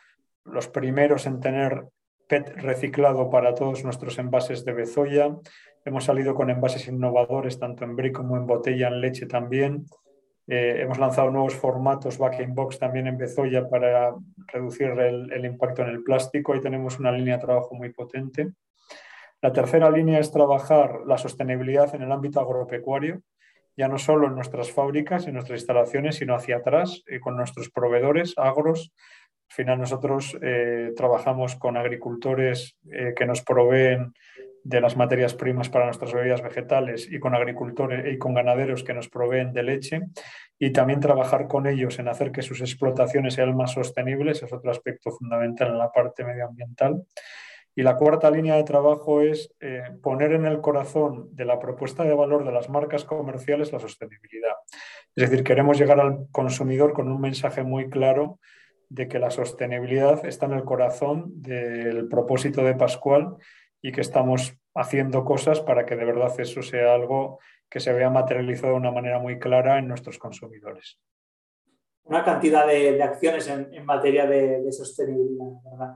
los 0.44 0.68
primeros 0.68 1.26
en 1.26 1.40
tener 1.40 1.86
PET 2.28 2.56
reciclado 2.56 3.30
para 3.30 3.54
todos 3.54 3.84
nuestros 3.84 4.18
envases 4.18 4.64
de 4.64 4.72
Bezoya. 4.72 5.36
Hemos 5.84 6.04
salido 6.04 6.34
con 6.34 6.50
envases 6.50 6.88
innovadores 6.88 7.58
tanto 7.58 7.84
en 7.84 7.96
brick 7.96 8.14
como 8.14 8.36
en 8.36 8.46
botella, 8.46 8.88
en 8.88 9.00
leche 9.00 9.26
también. 9.26 9.86
Eh, 10.46 10.82
hemos 10.82 10.98
lanzado 10.98 11.30
nuevos 11.30 11.54
formatos 11.54 12.18
back 12.18 12.40
in 12.40 12.54
box 12.54 12.78
también 12.78 13.06
en 13.06 13.16
Bezoya 13.16 13.68
para 13.68 14.14
reducir 14.48 14.88
el, 14.88 15.44
impacto 15.44 15.82
en 15.82 15.88
el 15.88 16.02
plástico. 16.02 16.52
Ahí 16.52 16.60
tenemos 16.60 16.98
una 16.98 17.12
línea 17.12 17.36
de 17.36 17.44
trabajo 17.44 17.74
muy 17.74 17.92
potente. 17.92 18.52
La 19.40 19.52
tercera 19.52 19.90
línea 19.90 20.18
es 20.18 20.30
trabajar 20.30 21.00
la 21.06 21.18
sostenibilidad 21.18 21.94
en 21.94 22.02
el 22.02 22.12
ámbito 22.12 22.40
agropecuario, 22.40 23.20
ya 23.76 23.88
no 23.88 23.98
solo 23.98 24.28
en 24.28 24.34
nuestras 24.34 24.70
fábricas, 24.70 25.26
en 25.26 25.34
nuestras 25.34 25.60
instalaciones, 25.60 26.16
sino 26.16 26.34
hacia 26.34 26.56
atrás, 26.56 27.02
eh, 27.06 27.20
con 27.20 27.36
nuestros 27.36 27.70
proveedores 27.70 28.34
agros, 28.36 28.92
al 29.48 29.54
final 29.54 29.78
nosotros 29.78 30.36
eh, 30.42 30.92
trabajamos 30.96 31.56
con 31.56 31.76
agricultores 31.76 32.76
eh, 32.90 33.12
que 33.16 33.26
nos 33.26 33.42
proveen 33.42 34.12
de 34.64 34.80
las 34.80 34.96
materias 34.96 35.34
primas 35.34 35.68
para 35.68 35.84
nuestras 35.84 36.12
bebidas 36.12 36.42
vegetales 36.42 37.06
y 37.10 37.20
con 37.20 37.34
agricultores 37.34 38.12
y 38.12 38.18
con 38.18 38.34
ganaderos 38.34 38.82
que 38.82 38.94
nos 38.94 39.10
proveen 39.10 39.52
de 39.52 39.62
leche 39.62 40.00
y 40.58 40.72
también 40.72 41.00
trabajar 41.00 41.46
con 41.46 41.66
ellos 41.66 41.98
en 41.98 42.08
hacer 42.08 42.32
que 42.32 42.40
sus 42.40 42.62
explotaciones 42.62 43.34
sean 43.34 43.54
más 43.54 43.72
sostenibles 43.72 44.42
es 44.42 44.52
otro 44.52 44.70
aspecto 44.70 45.10
fundamental 45.10 45.68
en 45.68 45.78
la 45.78 45.92
parte 45.92 46.24
medioambiental. 46.24 47.04
Y 47.76 47.82
la 47.82 47.96
cuarta 47.96 48.30
línea 48.30 48.54
de 48.54 48.62
trabajo 48.62 49.20
es 49.20 49.52
eh, 49.60 49.82
poner 50.00 50.32
en 50.32 50.46
el 50.46 50.60
corazón 50.60 51.28
de 51.34 51.44
la 51.44 51.58
propuesta 51.58 52.04
de 52.04 52.14
valor 52.14 52.44
de 52.44 52.52
las 52.52 52.70
marcas 52.70 53.04
comerciales 53.04 53.72
la 53.72 53.80
sostenibilidad. 53.80 54.54
Es 55.14 55.28
decir, 55.28 55.44
queremos 55.44 55.76
llegar 55.76 56.00
al 56.00 56.28
consumidor 56.30 56.92
con 56.92 57.10
un 57.10 57.20
mensaje 57.20 57.64
muy 57.64 57.90
claro 57.90 58.38
de 58.88 59.08
que 59.08 59.18
la 59.18 59.30
sostenibilidad 59.30 60.24
está 60.26 60.46
en 60.46 60.52
el 60.52 60.64
corazón 60.64 61.42
del 61.42 62.08
propósito 62.08 62.62
de 62.62 62.74
Pascual 62.74 63.36
y 63.82 63.92
que 63.92 64.00
estamos 64.00 64.56
haciendo 64.74 65.24
cosas 65.24 65.60
para 65.60 65.86
que 65.86 65.96
de 65.96 66.04
verdad 66.04 66.32
eso 66.38 66.62
sea 66.62 66.94
algo 66.94 67.38
que 67.68 67.80
se 67.80 67.92
vea 67.92 68.10
materializado 68.10 68.72
de 68.72 68.78
una 68.78 68.90
manera 68.90 69.18
muy 69.18 69.38
clara 69.38 69.78
en 69.78 69.88
nuestros 69.88 70.18
consumidores. 70.18 70.98
Una 72.04 72.22
cantidad 72.22 72.66
de, 72.66 73.02
acciones 73.02 73.48
en, 73.48 73.84
materia 73.84 74.26
de, 74.26 74.70
sostenibilidad. 74.70 75.94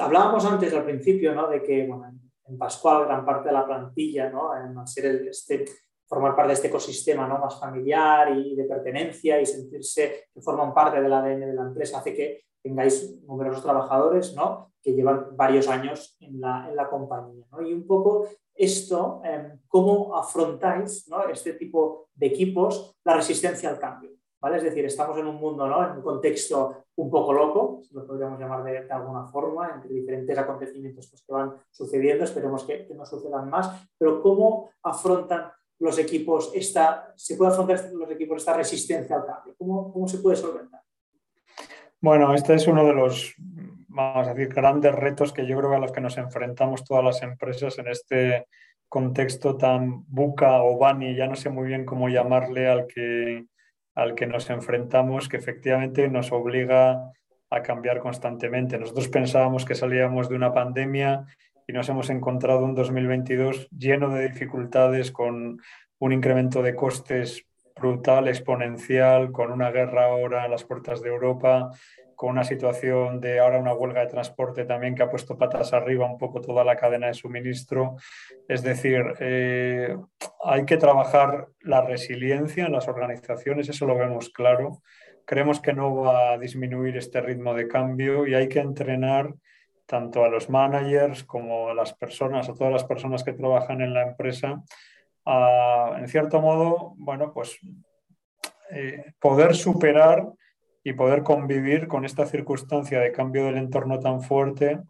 hablábamos 0.00 0.44
antes 0.46 0.72
al 0.72 0.84
principio 0.84 1.34
¿no? 1.34 1.48
de 1.48 1.62
que 1.62 1.84
en 1.84 2.58
Pascual 2.58 3.06
gran 3.06 3.24
parte 3.24 3.48
de 3.48 3.54
la 3.54 3.66
plantilla, 3.66 4.30
¿no? 4.30 4.50
en 4.56 4.86
ser 4.86 5.06
el, 5.06 5.28
este, 5.28 5.64
formar 6.06 6.36
parte 6.36 6.48
de 6.48 6.54
este 6.54 6.68
ecosistema 6.68 7.26
¿no? 7.26 7.38
más 7.38 7.58
familiar 7.58 8.36
y 8.36 8.54
de 8.54 8.64
pertenencia 8.64 9.40
y 9.40 9.46
sentirse 9.46 10.28
que 10.32 10.40
forman 10.40 10.74
parte 10.74 11.00
del 11.00 11.12
ADN 11.12 11.40
de 11.40 11.54
la 11.54 11.62
empresa 11.62 11.98
hace 11.98 12.14
que 12.14 12.44
tengáis 12.62 13.22
numerosos 13.24 13.62
trabajadores 13.62 14.34
¿no? 14.34 14.72
que 14.82 14.92
llevan 14.92 15.36
varios 15.36 15.68
años 15.68 16.16
en 16.20 16.40
la, 16.40 16.68
en 16.68 16.76
la 16.76 16.88
compañía. 16.88 17.46
¿no? 17.50 17.62
Y 17.62 17.72
un 17.72 17.86
poco 17.86 18.28
esto, 18.54 19.20
em, 19.24 19.58
cómo 19.68 20.16
afrontáis 20.16 21.08
¿no? 21.08 21.28
este 21.28 21.54
tipo 21.54 22.08
de 22.14 22.26
equipos 22.26 22.96
la 23.04 23.16
resistencia 23.16 23.68
al 23.68 23.78
cambio. 23.78 24.10
¿vale? 24.40 24.58
Es 24.58 24.62
decir, 24.62 24.84
estamos 24.84 25.18
en 25.18 25.26
un 25.26 25.36
mundo, 25.36 25.66
¿no? 25.66 25.84
en 25.84 25.96
un 25.96 26.02
contexto 26.02 26.84
un 26.96 27.10
poco 27.10 27.32
loco, 27.32 27.80
si 27.82 27.94
lo 27.94 28.06
podríamos 28.06 28.38
llamar 28.38 28.62
de, 28.62 28.86
alguna 28.90 29.26
forma, 29.26 29.72
entre 29.74 29.92
diferentes 29.92 30.36
acontecimientos 30.38 31.08
pues, 31.10 31.22
que 31.22 31.32
van 31.32 31.54
sucediendo, 31.70 32.24
esperemos 32.24 32.64
que, 32.64 32.86
que 32.86 32.94
no 32.94 33.04
sucedan 33.04 33.50
más, 33.50 33.88
pero 33.98 34.22
cómo 34.22 34.70
afrontan 34.82 35.50
los 35.78 35.98
equipos 35.98 36.52
esta, 36.54 37.12
se 37.16 37.36
puede 37.36 37.52
afrontar 37.52 37.90
los 37.92 38.10
equipos 38.10 38.38
esta 38.38 38.56
resistencia 38.56 39.16
al 39.16 39.26
cambio? 39.26 39.54
¿Cómo, 39.58 39.92
cómo 39.92 40.08
se 40.08 40.18
puede 40.18 40.36
solventar? 40.36 40.80
Bueno, 42.00 42.34
este 42.34 42.54
es 42.54 42.66
uno 42.66 42.84
de 42.84 42.92
los, 42.92 43.34
vamos 43.88 44.28
a 44.28 44.34
decir, 44.34 44.52
grandes 44.52 44.94
retos 44.94 45.32
que 45.32 45.46
yo 45.46 45.56
creo 45.56 45.70
que 45.70 45.76
a 45.76 45.80
los 45.80 45.92
que 45.92 46.02
nos 46.02 46.18
enfrentamos 46.18 46.84
todas 46.84 47.02
las 47.02 47.22
empresas 47.22 47.78
en 47.78 47.88
este 47.88 48.46
contexto 48.88 49.56
tan 49.56 50.04
buca 50.06 50.62
o 50.62 50.78
bani, 50.78 51.16
ya 51.16 51.26
no 51.26 51.34
sé 51.34 51.50
muy 51.50 51.66
bien 51.66 51.84
cómo 51.84 52.08
llamarle 52.08 52.68
al 52.68 52.86
que, 52.86 53.46
al 53.94 54.14
que 54.14 54.26
nos 54.26 54.50
enfrentamos, 54.50 55.28
que 55.28 55.36
efectivamente 55.36 56.08
nos 56.08 56.30
obliga 56.30 57.10
a 57.50 57.62
cambiar 57.62 58.00
constantemente. 58.00 58.78
Nosotros 58.78 59.08
pensábamos 59.08 59.64
que 59.64 59.74
salíamos 59.74 60.28
de 60.28 60.36
una 60.36 60.52
pandemia 60.52 61.24
y 61.66 61.72
nos 61.72 61.88
hemos 61.88 62.10
encontrado 62.10 62.64
un 62.64 62.74
2022 62.74 63.68
lleno 63.70 64.10
de 64.10 64.28
dificultades, 64.28 65.10
con 65.10 65.60
un 65.98 66.12
incremento 66.12 66.62
de 66.62 66.74
costes 66.74 67.46
brutal, 67.74 68.28
exponencial, 68.28 69.32
con 69.32 69.50
una 69.50 69.70
guerra 69.70 70.04
ahora 70.04 70.44
a 70.44 70.48
las 70.48 70.64
puertas 70.64 71.02
de 71.02 71.08
Europa, 71.08 71.70
con 72.14 72.30
una 72.30 72.44
situación 72.44 73.20
de 73.20 73.40
ahora 73.40 73.58
una 73.58 73.74
huelga 73.74 74.00
de 74.00 74.06
transporte 74.06 74.64
también 74.64 74.94
que 74.94 75.02
ha 75.02 75.10
puesto 75.10 75.36
patas 75.36 75.72
arriba 75.72 76.06
un 76.06 76.18
poco 76.18 76.40
toda 76.40 76.64
la 76.64 76.76
cadena 76.76 77.08
de 77.08 77.14
suministro. 77.14 77.96
Es 78.48 78.62
decir, 78.62 79.02
eh, 79.18 79.96
hay 80.44 80.64
que 80.64 80.76
trabajar 80.76 81.48
la 81.60 81.82
resiliencia 81.82 82.66
en 82.66 82.72
las 82.72 82.86
organizaciones, 82.86 83.68
eso 83.68 83.86
lo 83.86 83.96
vemos 83.96 84.30
claro. 84.30 84.82
Creemos 85.24 85.60
que 85.60 85.72
no 85.72 85.94
va 85.96 86.32
a 86.32 86.38
disminuir 86.38 86.96
este 86.96 87.20
ritmo 87.20 87.54
de 87.54 87.66
cambio 87.66 88.26
y 88.26 88.34
hay 88.34 88.48
que 88.48 88.60
entrenar 88.60 89.34
tanto 89.86 90.24
a 90.24 90.28
los 90.28 90.48
managers 90.48 91.24
como 91.24 91.68
a 91.68 91.74
las 91.74 91.92
personas, 91.94 92.48
a 92.48 92.54
todas 92.54 92.72
las 92.72 92.84
personas 92.84 93.22
que 93.22 93.32
trabajan 93.32 93.80
en 93.80 93.94
la 93.94 94.02
empresa, 94.02 94.62
a, 95.26 95.96
en 95.98 96.08
cierto 96.08 96.40
modo, 96.40 96.94
bueno, 96.96 97.32
pues 97.32 97.58
eh, 98.70 99.12
poder 99.20 99.54
superar 99.54 100.26
y 100.82 100.92
poder 100.92 101.22
convivir 101.22 101.86
con 101.86 102.04
esta 102.04 102.26
circunstancia 102.26 103.00
de 103.00 103.12
cambio 103.12 103.46
del 103.46 103.56
entorno 103.56 103.98
tan 104.00 104.20
fuerte 104.20 104.80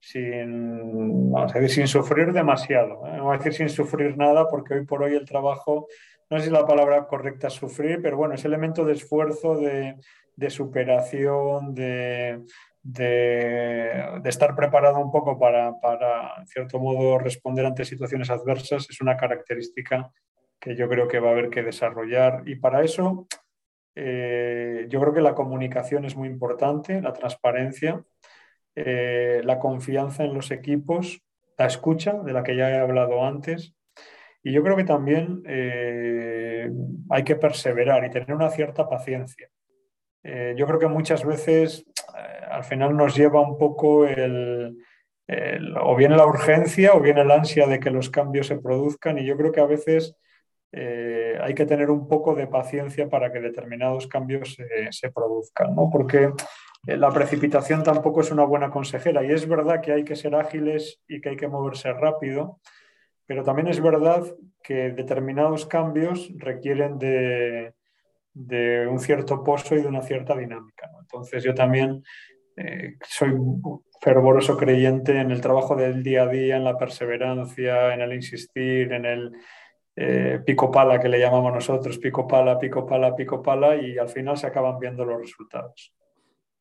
sin, 0.00 1.32
sin 1.68 1.88
sufrir 1.88 2.32
demasiado. 2.32 3.06
¿eh? 3.06 3.16
No 3.16 3.24
voy 3.24 3.34
a 3.34 3.38
decir 3.38 3.54
sin 3.54 3.68
sufrir 3.68 4.16
nada 4.16 4.48
porque 4.48 4.74
hoy 4.74 4.84
por 4.84 5.02
hoy 5.02 5.14
el 5.14 5.24
trabajo, 5.24 5.88
no 6.30 6.38
sé 6.38 6.46
si 6.46 6.50
la 6.50 6.66
palabra 6.66 7.06
correcta 7.06 7.48
es 7.48 7.54
sufrir, 7.54 8.00
pero 8.02 8.16
bueno, 8.16 8.34
ese 8.34 8.48
elemento 8.48 8.84
de 8.84 8.92
esfuerzo, 8.92 9.56
de, 9.56 9.96
de 10.36 10.50
superación, 10.50 11.74
de, 11.74 12.42
de, 12.86 14.20
estar 14.24 14.54
preparado 14.54 15.00
un 15.00 15.10
poco 15.10 15.38
para, 15.38 15.78
para, 15.80 16.34
en 16.38 16.46
cierto 16.46 16.78
modo, 16.78 17.18
responder 17.18 17.66
ante 17.66 17.84
situaciones 17.84 18.30
adversas 18.30 18.86
es 18.88 19.00
una 19.00 19.16
característica 19.16 20.12
que 20.60 20.76
yo 20.76 20.88
creo 20.88 21.08
que 21.08 21.18
va 21.18 21.30
a 21.30 21.32
haber 21.32 21.50
que 21.50 21.62
desarrollar. 21.62 22.42
Y 22.46 22.56
para 22.56 22.84
eso, 22.84 23.26
eh, 23.96 24.86
yo 24.88 25.00
creo 25.00 25.12
que 25.12 25.20
la 25.20 25.34
comunicación 25.34 26.04
es 26.04 26.16
muy 26.16 26.28
importante, 26.28 27.00
la 27.00 27.12
transparencia, 27.12 28.02
eh, 28.76 29.40
la 29.44 29.58
confianza 29.58 30.24
en 30.24 30.34
los 30.34 30.50
equipos, 30.52 31.22
la 31.58 31.66
escucha, 31.66 32.12
de 32.12 32.32
la 32.32 32.44
que 32.44 32.56
ya 32.56 32.70
he 32.70 32.78
hablado 32.78 33.24
antes. 33.24 33.74
Y 34.44 34.52
yo 34.52 34.62
creo 34.62 34.76
que 34.76 34.84
también 34.84 35.42
eh, 35.46 36.70
hay 37.10 37.24
que 37.24 37.34
perseverar 37.34 38.04
y 38.04 38.10
tener 38.10 38.32
una 38.32 38.50
cierta 38.50 38.88
paciencia. 38.88 39.48
yo 40.56 40.66
creo 40.66 40.80
que 40.80 40.88
muchas 40.88 41.24
veces 41.24 41.84
al 42.50 42.64
final 42.64 42.96
nos 42.96 43.16
lleva 43.16 43.40
un 43.40 43.58
poco 43.58 44.06
el, 44.06 44.76
o 45.80 45.96
bien 45.96 46.16
la 46.16 46.26
urgencia 46.26 46.94
o 46.94 47.00
bien 47.00 47.18
el 47.18 47.30
ansia 47.30 47.66
de 47.66 47.80
que 47.80 47.90
los 47.90 48.10
cambios 48.10 48.46
se 48.46 48.58
produzcan 48.58 49.18
y 49.18 49.24
yo 49.24 49.36
creo 49.36 49.52
que 49.52 49.60
a 49.60 49.66
veces 49.66 50.16
eh, 50.72 51.38
hay 51.40 51.54
que 51.54 51.66
tener 51.66 51.90
un 51.90 52.08
poco 52.08 52.34
de 52.34 52.46
paciencia 52.46 53.08
para 53.08 53.32
que 53.32 53.40
determinados 53.40 54.06
cambios 54.06 54.56
se 54.90 55.10
produzcan, 55.10 55.74
¿no? 55.74 55.90
porque 55.90 56.32
eh, 56.86 56.96
la 56.96 57.10
precipitación 57.10 57.82
tampoco 57.82 58.20
es 58.20 58.30
una 58.30 58.44
buena 58.44 58.70
consejera 58.70 59.24
y 59.24 59.32
es 59.32 59.48
verdad 59.48 59.80
que 59.80 59.92
hay 59.92 60.04
que 60.04 60.16
ser 60.16 60.34
ágiles 60.34 61.00
y 61.08 61.20
que 61.20 61.30
hay 61.30 61.36
que 61.36 61.48
moverse 61.48 61.92
rápido, 61.92 62.60
pero 63.26 63.42
también 63.42 63.68
es 63.68 63.80
verdad 63.80 64.22
que 64.62 64.90
determinados 64.90 65.66
cambios 65.66 66.30
requieren 66.36 66.98
de, 66.98 67.74
un 68.36 68.98
cierto 68.98 69.42
pozo 69.42 69.74
y 69.74 69.82
de 69.82 69.88
una 69.88 70.02
cierta 70.02 70.36
dinámica. 70.36 70.90
Entonces 71.00 71.42
yo 71.42 71.54
también 71.54 72.02
eh, 72.56 72.96
soy 73.02 73.34
fervoroso 74.00 74.56
creyente 74.56 75.18
en 75.18 75.30
el 75.30 75.40
trabajo 75.40 75.74
del 75.74 76.02
día 76.02 76.24
a 76.24 76.28
día, 76.28 76.56
en 76.56 76.64
la 76.64 76.76
perseverancia, 76.76 77.94
en 77.94 78.00
el 78.02 78.12
insistir, 78.12 78.92
en 78.92 79.04
el 79.04 79.32
eh, 79.96 80.40
pico 80.44 80.70
pala 80.70 81.00
que 81.00 81.08
le 81.08 81.18
llamamos 81.18 81.52
nosotros, 81.52 81.98
pico 81.98 82.26
pala, 82.26 82.58
pico 82.58 82.86
pala, 82.86 83.14
pico 83.14 83.42
pala, 83.42 83.76
y 83.76 83.96
al 83.96 84.08
final 84.08 84.36
se 84.36 84.46
acaban 84.46 84.78
viendo 84.78 85.04
los 85.04 85.18
resultados. 85.18 85.94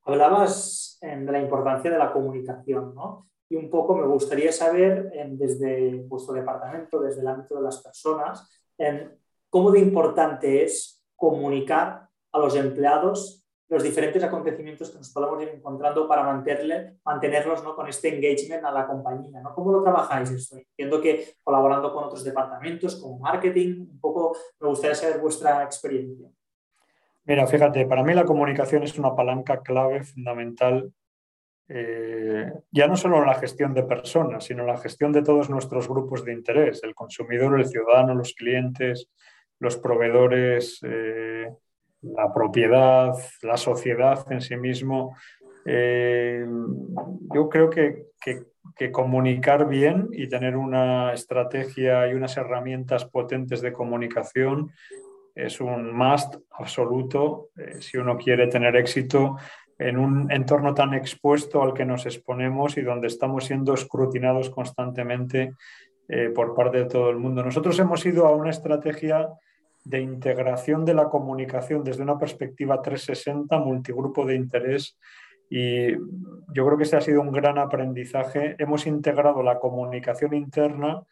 Hablabas 0.03 0.99
de 1.01 1.31
la 1.31 1.39
importancia 1.39 1.91
de 1.91 1.97
la 1.97 2.13
comunicación, 2.13 2.93
¿no? 2.93 3.27
Y 3.49 3.55
un 3.55 3.69
poco 3.69 3.95
me 3.95 4.05
gustaría 4.05 4.51
saber 4.51 5.11
desde 5.29 5.95
vuestro 6.07 6.33
departamento, 6.33 7.01
desde 7.01 7.21
el 7.21 7.27
ámbito 7.27 7.55
de 7.55 7.61
las 7.63 7.81
personas, 7.81 8.49
cómo 9.49 9.71
de 9.71 9.79
importante 9.79 10.63
es 10.63 10.94
comunicar 11.29 12.07
a 12.31 12.39
los 12.39 12.55
empleados 12.55 13.45
los 13.67 13.81
diferentes 13.81 14.23
acontecimientos 14.23 14.91
que 14.91 14.97
nos 14.97 15.11
podamos 15.11 15.41
ir 15.41 15.49
encontrando 15.49 16.07
para 16.07 16.23
mantenerle, 16.23 16.97
mantenerlos 17.03 17.63
¿no? 17.63 17.75
con 17.75 17.87
este 17.87 18.15
engagement 18.15 18.63
a 18.63 18.71
la 18.71 18.85
compañía. 18.85 19.41
¿Cómo 19.55 19.71
lo 19.71 19.81
trabajáis 19.81 20.29
esto? 20.29 20.57
Entiendo 20.57 21.01
que 21.01 21.33
colaborando 21.43 21.91
con 21.91 22.03
otros 22.03 22.23
departamentos, 22.23 22.95
como 23.01 23.17
marketing, 23.17 23.87
un 23.91 23.99
poco 23.99 24.37
me 24.59 24.67
gustaría 24.67 24.93
saber 24.93 25.19
vuestra 25.19 25.63
experiencia. 25.63 26.29
Mira, 27.23 27.47
fíjate, 27.47 27.87
para 27.87 28.03
mí 28.03 28.13
la 28.13 28.23
comunicación 28.23 28.83
es 28.83 28.99
una 28.99 29.15
palanca 29.15 29.61
clave 29.61 30.03
fundamental, 30.03 30.93
eh, 31.67 32.53
ya 32.69 32.87
no 32.87 32.95
solo 32.95 33.17
en 33.17 33.25
la 33.25 33.33
gestión 33.33 33.73
de 33.73 33.81
personas, 33.81 34.43
sino 34.43 34.61
en 34.61 34.67
la 34.67 34.77
gestión 34.77 35.11
de 35.11 35.23
todos 35.23 35.49
nuestros 35.49 35.87
grupos 35.87 36.23
de 36.23 36.33
interés, 36.33 36.83
el 36.83 36.93
consumidor, 36.93 37.59
el 37.59 37.65
ciudadano, 37.65 38.13
los 38.13 38.35
clientes, 38.35 39.09
los 39.59 39.77
proveedores. 39.77 40.79
Eh, 40.83 41.49
la 42.13 42.33
propiedad, 42.33 43.13
la 43.41 43.57
sociedad 43.57 44.25
en 44.31 44.41
sí 44.41 44.55
mismo. 44.55 45.15
Eh, 45.65 46.45
yo 47.33 47.49
creo 47.49 47.69
que, 47.69 48.05
comunicar 48.91 49.67
bien 49.67 50.09
y 50.11 50.27
tener 50.27 50.57
una 50.57 51.13
estrategia 51.13 52.07
y 52.07 52.13
unas 52.13 52.35
herramientas 52.35 53.05
potentes 53.05 53.61
de 53.61 53.71
comunicación 53.71 54.71
es 55.33 55.61
un 55.61 55.95
must 55.95 56.35
absoluto 56.51 57.49
eh, 57.57 57.81
si 57.81 57.97
uno 57.97 58.17
quiere 58.17 58.47
tener 58.47 58.75
éxito 58.75 59.37
en 59.77 59.97
un 59.97 60.31
entorno 60.31 60.73
tan 60.73 60.93
expuesto 60.93 61.61
al 61.61 61.73
que 61.73 61.85
nos 61.85 62.05
exponemos 62.05 62.77
y 62.77 62.81
donde 62.81 63.07
estamos 63.07 63.45
siendo 63.45 63.73
escrutinados 63.73 64.49
constantemente 64.49 65.53
eh, 66.07 66.29
por 66.33 66.55
parte 66.55 66.79
de 66.79 66.85
todo 66.85 67.09
el 67.09 67.17
mundo. 67.17 67.43
Nosotros 67.43 67.77
hemos 67.79 68.05
ido 68.05 68.27
a 68.27 68.35
una 68.35 68.51
estrategia 68.51 69.29
de 69.83 70.01
integración 70.01 70.83
de 70.83 70.93
la 70.93 71.09
comunicación 71.09 71.83
desde 71.83 72.03
una 72.03 72.17
perspectiva 72.17 72.81
360, 72.81 73.57
multigrupo 73.59 74.25
de 74.25 74.35
interés. 74.35 74.97
Y 75.49 75.93
yo 75.93 76.65
creo 76.65 76.77
que 76.77 76.83
ese 76.83 76.97
ha 76.97 77.01
sido 77.01 77.21
un 77.21 77.31
gran 77.31 77.57
aprendizaje. 77.57 78.55
Hemos 78.57 78.87
integrado 78.87 79.43
la 79.43 79.59
comunicación 79.59 80.33
interna 80.33 81.03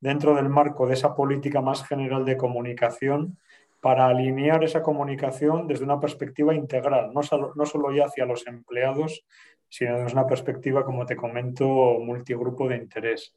dentro 0.00 0.34
del 0.34 0.48
marco 0.48 0.86
de 0.86 0.94
esa 0.94 1.14
política 1.14 1.60
más 1.60 1.86
general 1.86 2.24
de 2.24 2.36
comunicación 2.36 3.38
para 3.80 4.06
alinear 4.06 4.62
esa 4.64 4.82
comunicación 4.82 5.66
desde 5.66 5.84
una 5.84 5.98
perspectiva 5.98 6.54
integral, 6.54 7.12
no 7.12 7.22
solo, 7.22 7.52
no 7.56 7.66
solo 7.66 7.92
ya 7.92 8.06
hacia 8.06 8.24
los 8.26 8.46
empleados, 8.46 9.24
sino 9.68 9.98
desde 9.98 10.12
una 10.12 10.26
perspectiva, 10.26 10.84
como 10.84 11.04
te 11.04 11.16
comento, 11.16 11.64
multigrupo 11.98 12.68
de 12.68 12.76
interés. 12.76 13.34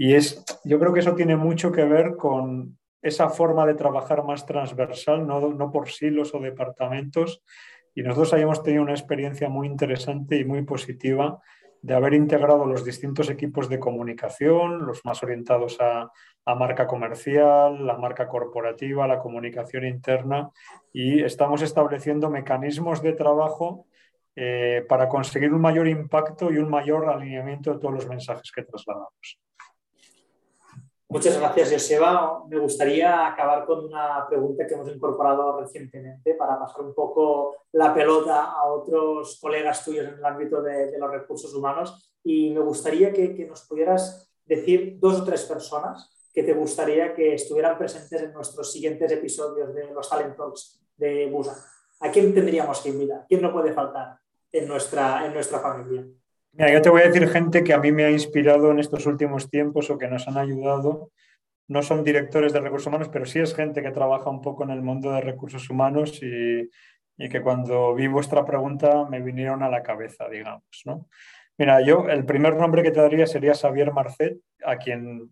Y 0.00 0.14
es, 0.14 0.44
yo 0.64 0.78
creo 0.78 0.94
que 0.94 1.00
eso 1.00 1.16
tiene 1.16 1.36
mucho 1.36 1.72
que 1.72 1.84
ver 1.84 2.16
con 2.16 2.78
esa 3.02 3.28
forma 3.28 3.66
de 3.66 3.74
trabajar 3.74 4.24
más 4.24 4.46
transversal, 4.46 5.26
no, 5.26 5.72
por 5.72 5.88
silos 5.88 6.32
o 6.34 6.38
departamentos. 6.38 7.42
Y 7.96 8.02
nosotros 8.02 8.32
hayamos 8.32 8.62
tenido 8.62 8.84
una 8.84 8.92
experiencia 8.92 9.48
muy 9.48 9.66
interesante 9.66 10.36
y 10.36 10.44
muy 10.44 10.62
positiva 10.62 11.40
de 11.82 11.94
haber 11.94 12.14
integrado 12.14 12.64
los 12.64 12.84
distintos 12.84 13.28
equipos 13.28 13.68
de 13.68 13.80
comunicación, 13.80 14.86
los 14.86 15.04
más 15.04 15.20
orientados 15.24 15.78
a, 15.80 16.10
marca 16.54 16.86
comercial, 16.86 17.84
la 17.86 17.98
marca 17.98 18.26
corporativa, 18.26 19.06
la 19.06 19.18
comunicación 19.18 19.84
interna, 19.84 20.50
y 20.94 21.22
estamos 21.22 21.60
estableciendo 21.60 22.30
mecanismos 22.30 23.02
de 23.02 23.12
trabajo 23.12 23.86
eh, 24.34 24.82
para 24.88 25.08
conseguir 25.08 25.52
un 25.52 25.60
mayor 25.60 25.86
impacto 25.88 26.50
y 26.50 26.56
un 26.56 26.70
mayor 26.70 27.06
alineamiento 27.10 27.74
de 27.74 27.80
todos 27.80 27.94
los 27.94 28.08
mensajes 28.08 28.50
que 28.50 28.62
trasladamos. 28.62 29.38
Muchas 31.10 31.38
gracias, 31.38 31.72
Joseba. 31.72 32.44
Me 32.48 32.58
gustaría 32.58 33.26
acabar 33.26 33.64
con 33.64 33.86
una 33.86 34.26
pregunta 34.28 34.66
que 34.66 34.74
hemos 34.74 34.94
incorporado 34.94 35.58
recientemente 35.58 36.34
para 36.34 36.58
pasar 36.58 36.82
un 36.82 36.94
poco 36.94 37.56
la 37.72 37.94
pelota 37.94 38.52
a 38.52 38.66
otros 38.66 39.38
colegas 39.40 39.82
tuyos 39.82 40.06
en 40.06 40.18
el 40.18 40.24
ámbito 40.24 40.60
de, 40.60 40.98
los 40.98 41.10
recursos 41.10 41.54
humanos. 41.54 42.12
Y 42.22 42.50
me 42.50 42.60
gustaría 42.60 43.10
que, 43.10 43.46
nos 43.48 43.62
pudieras 43.62 44.30
decir 44.44 44.98
dos 45.00 45.22
o 45.22 45.24
tres 45.24 45.44
personas 45.44 46.14
que 46.30 46.42
te 46.42 46.52
gustaría 46.52 47.14
que 47.14 47.34
estuvieran 47.34 47.78
presentes 47.78 48.20
en 48.20 48.34
nuestros 48.34 48.70
siguientes 48.70 49.10
episodios 49.10 49.74
de 49.74 49.90
los 49.90 50.10
Talent 50.10 50.36
Talks 50.36 50.78
de 50.94 51.26
Busa. 51.26 51.56
¿A 52.00 52.10
quién 52.10 52.34
tendríamos 52.34 52.80
que 52.80 52.90
invitar? 52.90 53.24
¿Quién 53.26 53.40
no 53.40 53.50
puede 53.50 53.72
faltar 53.72 54.18
en 54.52 54.68
nuestra, 54.68 55.24
en 55.24 55.32
nuestra 55.32 55.58
familia? 55.60 56.06
Mira, 56.58 56.72
yo 56.72 56.82
te 56.82 56.90
voy 56.90 57.02
a 57.02 57.06
decir 57.06 57.28
gente 57.28 57.62
que 57.62 57.72
a 57.72 57.78
mí 57.78 57.92
me 57.92 58.04
ha 58.04 58.10
inspirado 58.10 58.72
en 58.72 58.80
estos 58.80 59.06
últimos 59.06 59.48
tiempos 59.48 59.90
o 59.90 59.96
que 59.96 60.08
nos 60.08 60.26
han 60.26 60.38
ayudado. 60.38 61.12
No 61.68 61.84
son 61.84 62.02
directores 62.02 62.52
de 62.52 62.58
recursos 62.58 62.88
humanos, 62.88 63.08
pero 63.12 63.26
sí 63.26 63.38
es 63.38 63.54
gente 63.54 63.80
que 63.80 63.92
trabaja 63.92 64.28
un 64.28 64.42
poco 64.42 64.64
en 64.64 64.70
el 64.70 64.82
mundo 64.82 65.12
de 65.12 65.20
recursos 65.20 65.70
humanos 65.70 66.20
y, 66.20 66.68
que 67.28 67.40
cuando 67.42 67.94
vi 67.94 68.08
vuestra 68.08 68.44
pregunta 68.44 69.06
me 69.08 69.20
vinieron 69.22 69.62
a 69.62 69.68
la 69.68 69.84
cabeza, 69.84 70.28
digamos. 70.28 70.64
¿no? 70.84 71.06
Mira, 71.58 71.80
yo 71.80 72.08
el 72.08 72.24
primer 72.24 72.56
nombre 72.56 72.82
que 72.82 72.90
te 72.90 73.02
daría 73.02 73.28
sería 73.28 73.54
Xavier 73.54 73.92
Marcet, 73.92 74.38
a 74.64 74.78
quien 74.78 75.30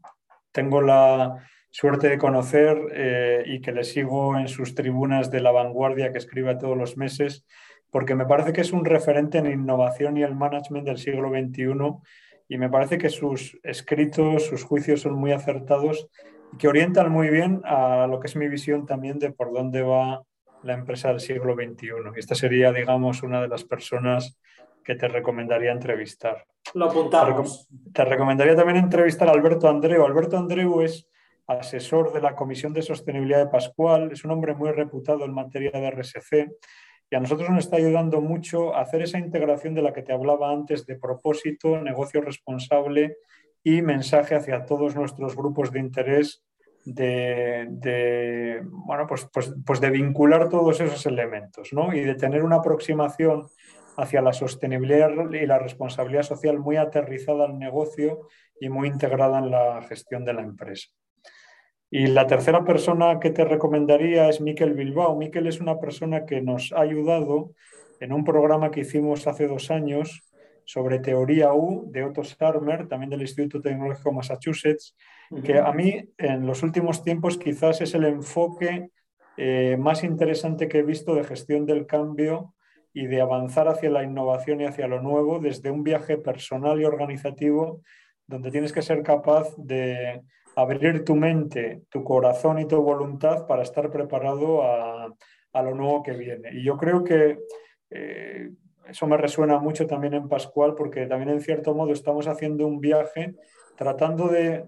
tengo 0.52 0.80
la 0.80 1.44
suerte 1.70 2.08
de 2.08 2.18
conocer 2.18 2.78
eh, 2.92 3.42
y 3.46 3.60
que 3.60 3.72
le 3.72 3.82
sigo 3.82 4.38
en 4.38 4.46
sus 4.46 4.76
tribunas 4.76 5.28
de 5.32 5.40
la 5.40 5.50
vanguardia 5.50 6.12
que 6.12 6.18
escribe 6.18 6.54
todos 6.54 6.78
los 6.78 6.96
meses 6.96 7.44
porque 7.90 8.14
me 8.14 8.27
parece 8.27 8.53
que 8.53 8.61
es 8.61 8.72
un 8.72 8.85
referente 8.85 9.38
en 9.38 9.51
innovación 9.51 10.16
y 10.16 10.22
el 10.22 10.35
management 10.35 10.87
del 10.87 10.99
siglo 10.99 11.31
XXI 11.31 11.72
y 12.49 12.59
me 12.59 12.68
parece 12.68 12.99
que 12.99 13.09
sus 13.09 13.59
escritos, 13.62 14.46
sus 14.46 14.64
juicios 14.64 15.01
son 15.01 15.14
muy 15.14 15.33
acertados 15.33 16.09
y 16.53 16.59
que 16.59 16.68
orientan 16.68 17.11
muy 17.11 17.29
bien 17.29 17.62
a 17.64 18.07
lo 18.07 18.20
que 18.20 18.29
es 18.29 18.37
mi 18.37 18.49
visión 18.49 18.87
también 18.87 19.18
de 19.18 19.33
por 19.33 19.53
dónde 19.53 19.83
va 19.83 20.22
la 20.62 20.75
empresa 20.75 21.09
del 21.09 21.20
siglo 21.20 21.55
XXI. 21.55 21.88
Y 22.14 22.18
esta 22.18 22.35
sería, 22.35 22.72
digamos, 22.72 23.22
una 23.22 23.40
de 23.40 23.49
las 23.49 23.64
personas 23.64 24.38
que 24.85 24.94
te 24.94 25.09
recomendaría 25.09 25.72
entrevistar. 25.72 26.44
Lo 26.75 26.87
apuntamos. 26.87 27.68
Te, 27.92 28.05
recomendaría 28.05 28.55
también 28.55 28.79
entrevistar 28.79 29.29
a 29.29 29.33
Alberto 29.33 29.68
Andreu. 29.68 30.05
Alberto 30.05 30.37
Andreu 30.37 30.81
es 30.83 31.09
asesor 31.49 32.12
de 32.12 32.20
la 32.20 32.35
Comisión 32.35 32.72
de 32.72 32.83
Sostenibilidad 32.83 33.38
de 33.38 33.51
Pascual, 33.51 34.11
es 34.12 34.25
un 34.25 34.33
hombre 34.33 34.55
muy 34.55 34.70
reputado 34.72 35.24
en 35.24 35.32
materia 35.32 35.70
de 35.70 35.91
RSC 35.91 36.49
y 37.11 37.16
a 37.16 37.20
nosotros 37.20 37.50
nos 37.50 37.64
está 37.64 37.76
ayudando 37.76 38.20
mucho 38.20 38.74
a 38.74 38.82
hacer 38.82 39.02
esa 39.02 39.18
integración 39.18 39.74
de 39.74 39.82
la 39.82 39.92
que 39.92 40.02
te 40.02 40.12
hablaba 40.12 40.50
antes 40.50 40.86
de 40.86 40.96
propósito, 40.96 41.80
negocio 41.80 42.20
responsable 42.20 43.18
y 43.62 43.82
mensaje 43.82 44.34
hacia 44.34 44.64
todos 44.64 44.96
nuestros 44.96 45.36
grupos 45.36 45.70
de 45.70 45.80
interés 45.80 46.44
de, 46.84 48.62
bueno, 48.62 49.07
pues, 49.09 49.28
pues, 49.32 49.52
pues, 49.64 49.80
de 49.80 49.90
vincular 49.90 50.48
todos 50.48 50.80
esos 50.80 51.04
elementos 51.07 51.72
¿no? 51.72 51.92
y 51.92 52.00
de 52.00 52.14
tener 52.14 52.44
una 52.44 52.57
aproximación 52.57 53.48
hacia 53.96 54.22
la 54.22 54.32
sostenibilidad 54.32 55.11
y 55.32 55.46
la 55.46 55.59
responsabilidad 55.59 56.22
social 56.22 56.59
muy 56.59 56.76
aterrizada 56.76 57.44
al 57.44 57.59
negocio 57.59 58.28
y 58.61 58.68
muy 58.68 58.88
integrada 58.88 59.38
en 59.38 59.50
la 59.50 59.82
gestión 59.82 60.24
de 60.24 60.34
la 60.34 60.42
empresa. 60.42 60.88
Y 61.91 62.09
la 62.09 62.26
tercera 62.26 62.64
persona 62.64 63.20
que 63.20 63.30
te 63.30 63.45
recomendaría 63.45 64.28
es 64.28 64.41
Miquel 64.41 64.74
Bilbao. 64.74 65.16
Miquel 65.16 65.47
es 65.47 65.61
una 65.61 65.78
persona 65.78 66.26
que 66.26 66.43
nos 66.43 66.72
ha 66.72 66.80
ayudado 66.80 67.53
en 68.01 68.12
un 68.12 68.24
programa 68.24 68.70
que 68.70 68.80
hicimos 68.80 69.26
hace 69.26 69.47
dos 69.47 69.70
años 69.70 70.22
sobre 70.64 70.99
teoría 70.99 71.53
U 71.53 71.89
de 71.93 72.05
Otto 72.05 72.24
Scharmer, 72.24 72.89
también 72.89 73.11
del 73.11 73.22
Instituto 73.22 73.62
Tecnológico 73.62 74.12
Massachusetts, 74.12 74.97
que 75.45 75.59
a 75.59 75.72
mí 75.72 76.11
en 76.18 76.45
los 76.45 76.64
últimos 76.64 77.05
tiempos 77.05 77.39
quizás 77.39 77.80
es 77.80 77.95
el 77.95 78.05
enfoque 78.05 78.91
eh, 79.37 79.76
más 79.78 80.03
interesante 80.03 80.66
que 80.66 80.78
he 80.78 80.82
visto 80.82 81.14
de 81.14 81.22
gestión 81.22 81.66
del 81.66 81.87
cambio 81.87 82.55
y 82.93 83.07
de 83.07 83.20
avanzar 83.20 83.68
hacia 83.68 83.91
la 83.91 84.03
innovación 84.03 84.61
y 84.61 84.64
hacia 84.64 84.89
lo 84.89 85.01
nuevo 85.01 85.39
desde 85.39 85.70
un 85.70 85.84
viaje 85.84 86.18
personal 86.18 86.80
y 86.80 86.84
organizativo 86.84 87.82
donde 88.26 88.51
tienes 88.51 88.72
que 88.72 88.82
ser 88.82 89.03
capaz 89.03 89.55
de 89.57 90.22
abrir 90.57 91.04
tu 91.04 91.14
mente, 91.14 91.82
tu 91.90 92.02
corazón 92.02 92.59
y 92.59 92.66
tu 92.66 92.80
voluntad 92.82 93.46
para 93.46 93.62
estar 93.62 93.90
preparado 93.90 94.62
a, 94.62 95.14
lo 95.62 95.74
nuevo 95.74 96.02
que 96.02 96.12
viene. 96.12 96.50
Y 96.52 96.62
yo 96.62 96.76
creo 96.76 97.02
que 97.02 97.38
eh, 97.88 98.50
eso 98.88 99.07
me 99.07 99.16
resuena 99.16 99.59
mucho 99.59 99.86
también 99.86 100.12
en 100.12 100.28
Pascual 100.28 100.74
porque 100.74 101.07
también 101.07 101.30
en 101.30 101.40
cierto 101.40 101.74
modo 101.74 101.92
estamos 101.92 102.26
haciendo 102.26 102.66
un 102.66 102.78
viaje 102.78 103.34
tratando 103.74 104.28
de 104.28 104.66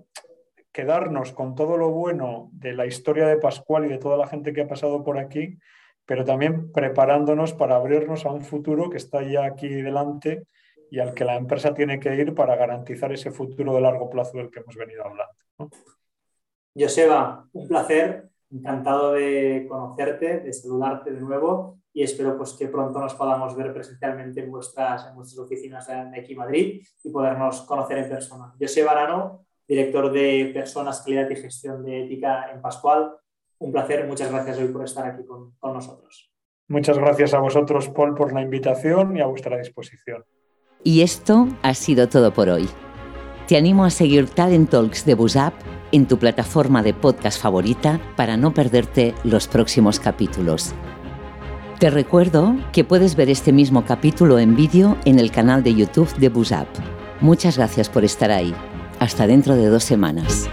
quedarnos 0.73 1.33
con 1.33 1.55
todo 1.55 1.77
lo 1.77 1.91
bueno 1.91 2.49
de 2.53 2.73
la 2.73 2.87
historia 2.87 3.27
de 3.27 3.37
Pascual 3.37 3.85
y 3.85 3.89
de 3.89 3.99
toda 3.99 4.17
la 4.17 4.27
gente 4.27 4.55
que 4.55 4.63
ha 4.63 4.69
pasado 4.69 5.05
por 5.05 5.19
aquí, 5.19 5.59
pero 6.07 6.25
también 6.25 6.73
preparándonos 6.73 7.53
para 7.53 7.77
abrirnos 7.77 8.25
a 8.25 8.33
un 8.33 8.43
futuro 8.43 8.89
que 8.89 8.97
está 8.97 9.23
ya 9.23 9.45
aquí 9.45 9.69
delante 9.69 10.45
y 10.91 10.99
al 10.99 11.15
que 11.15 11.25
la 11.25 11.37
empresa 11.37 11.75
tiene 11.75 12.01
que 12.01 12.15
ir 12.15 12.35
para 12.35 12.57
garantizar 12.57 13.13
ese 13.13 13.31
futuro 13.31 13.75
de 13.75 13.81
largo 13.81 14.09
plazo 14.09 14.39
del 14.39 14.51
que 14.51 14.61
hemos 14.61 14.77
venido 14.77 15.05
hablando. 15.05 15.35
Joseba, 16.75 17.49
un 17.53 17.69
placer, 17.69 18.29
encantado 18.51 19.13
de 19.13 19.67
conocerte, 19.69 20.41
de 20.41 20.53
saludarte 20.53 21.11
de 21.11 21.21
nuevo 21.21 21.79
y 21.93 22.03
espero 22.03 22.37
pues, 22.37 22.53
que 22.53 22.69
pronto 22.69 23.01
nos 23.01 23.15
podamos 23.15 23.57
ver 23.57 23.73
presencialmente 23.73 24.43
en 24.43 24.51
vuestras, 24.51 25.07
en 25.09 25.17
vuestras 25.17 25.41
oficinas 25.41 25.87
de 25.87 26.21
aquí 26.21 26.35
Madrid 26.35 26.83
y 27.03 27.11
podernos 27.11 27.63
conocer 27.63 27.99
en 27.99 28.09
persona. 28.09 28.55
Joseba 28.59 28.93
Arano, 28.93 29.47
director 29.67 30.13
de 30.13 30.51
Personas, 30.55 31.03
Calidad 31.03 31.29
y 31.31 31.37
Gestión 31.37 31.85
de 31.85 32.05
Ética 32.05 32.51
en 32.53 32.63
Pascual. 32.63 33.13
Un 33.59 33.73
placer, 33.73 34.07
muchas 34.07 34.31
gracias 34.31 34.59
hoy 34.59 34.69
por 34.69 34.85
estar 34.85 35.07
aquí 35.07 35.25
con, 35.25 35.57
con 35.59 35.75
nosotros. 35.75 36.33
Muchas 36.69 36.99
gracias 36.99 37.35
a 37.35 37.41
vosotros, 37.41 37.89
Paul, 37.89 38.15
por 38.15 38.33
la 38.33 38.43
invitación 38.43 39.17
y 39.17 39.21
a 39.21 39.27
vuestra 39.27 39.59
disposición. 39.59 40.25
Y 40.85 41.03
esto 41.03 41.49
ha 41.63 41.75
sido 41.75 42.09
todo 42.09 42.33
por 42.33 42.49
hoy. 42.49 42.69
Te 43.47 43.57
animo 43.57 43.85
a 43.85 43.91
seguir 43.91 44.29
Talent 44.29 44.71
Talks 44.71 45.05
de 45.05 45.15
Busap 45.15 45.55
en 45.91 46.07
tu 46.07 46.19
plataforma 46.19 46.83
de 46.83 46.95
podcast 46.95 47.41
favorita 47.41 48.01
para 48.17 48.37
no 48.37 48.53
perderte 48.53 49.15
los 49.25 49.49
próximos 49.49 49.99
capítulos. 49.99 50.75
Te 51.79 51.91
recuerdo 51.91 52.57
que 52.73 52.85
puedes 52.85 53.17
ver 53.17 53.31
este 53.31 53.53
mismo 53.53 53.85
capítulo 53.85 54.39
en 54.39 54.57
vídeo 54.57 54.97
en 55.05 55.19
el 55.19 55.31
canal 55.31 55.63
de 55.63 55.75
YouTube 55.75 56.13
de 56.17 56.29
Busap. 56.29 56.69
Muchas 57.21 57.57
gracias 57.57 57.89
por 57.89 58.05
estar 58.05 58.31
ahí. 58.31 58.55
Hasta 58.99 59.27
dentro 59.27 59.55
de 59.55 59.67
dos 59.67 59.85
semanas. 59.85 60.49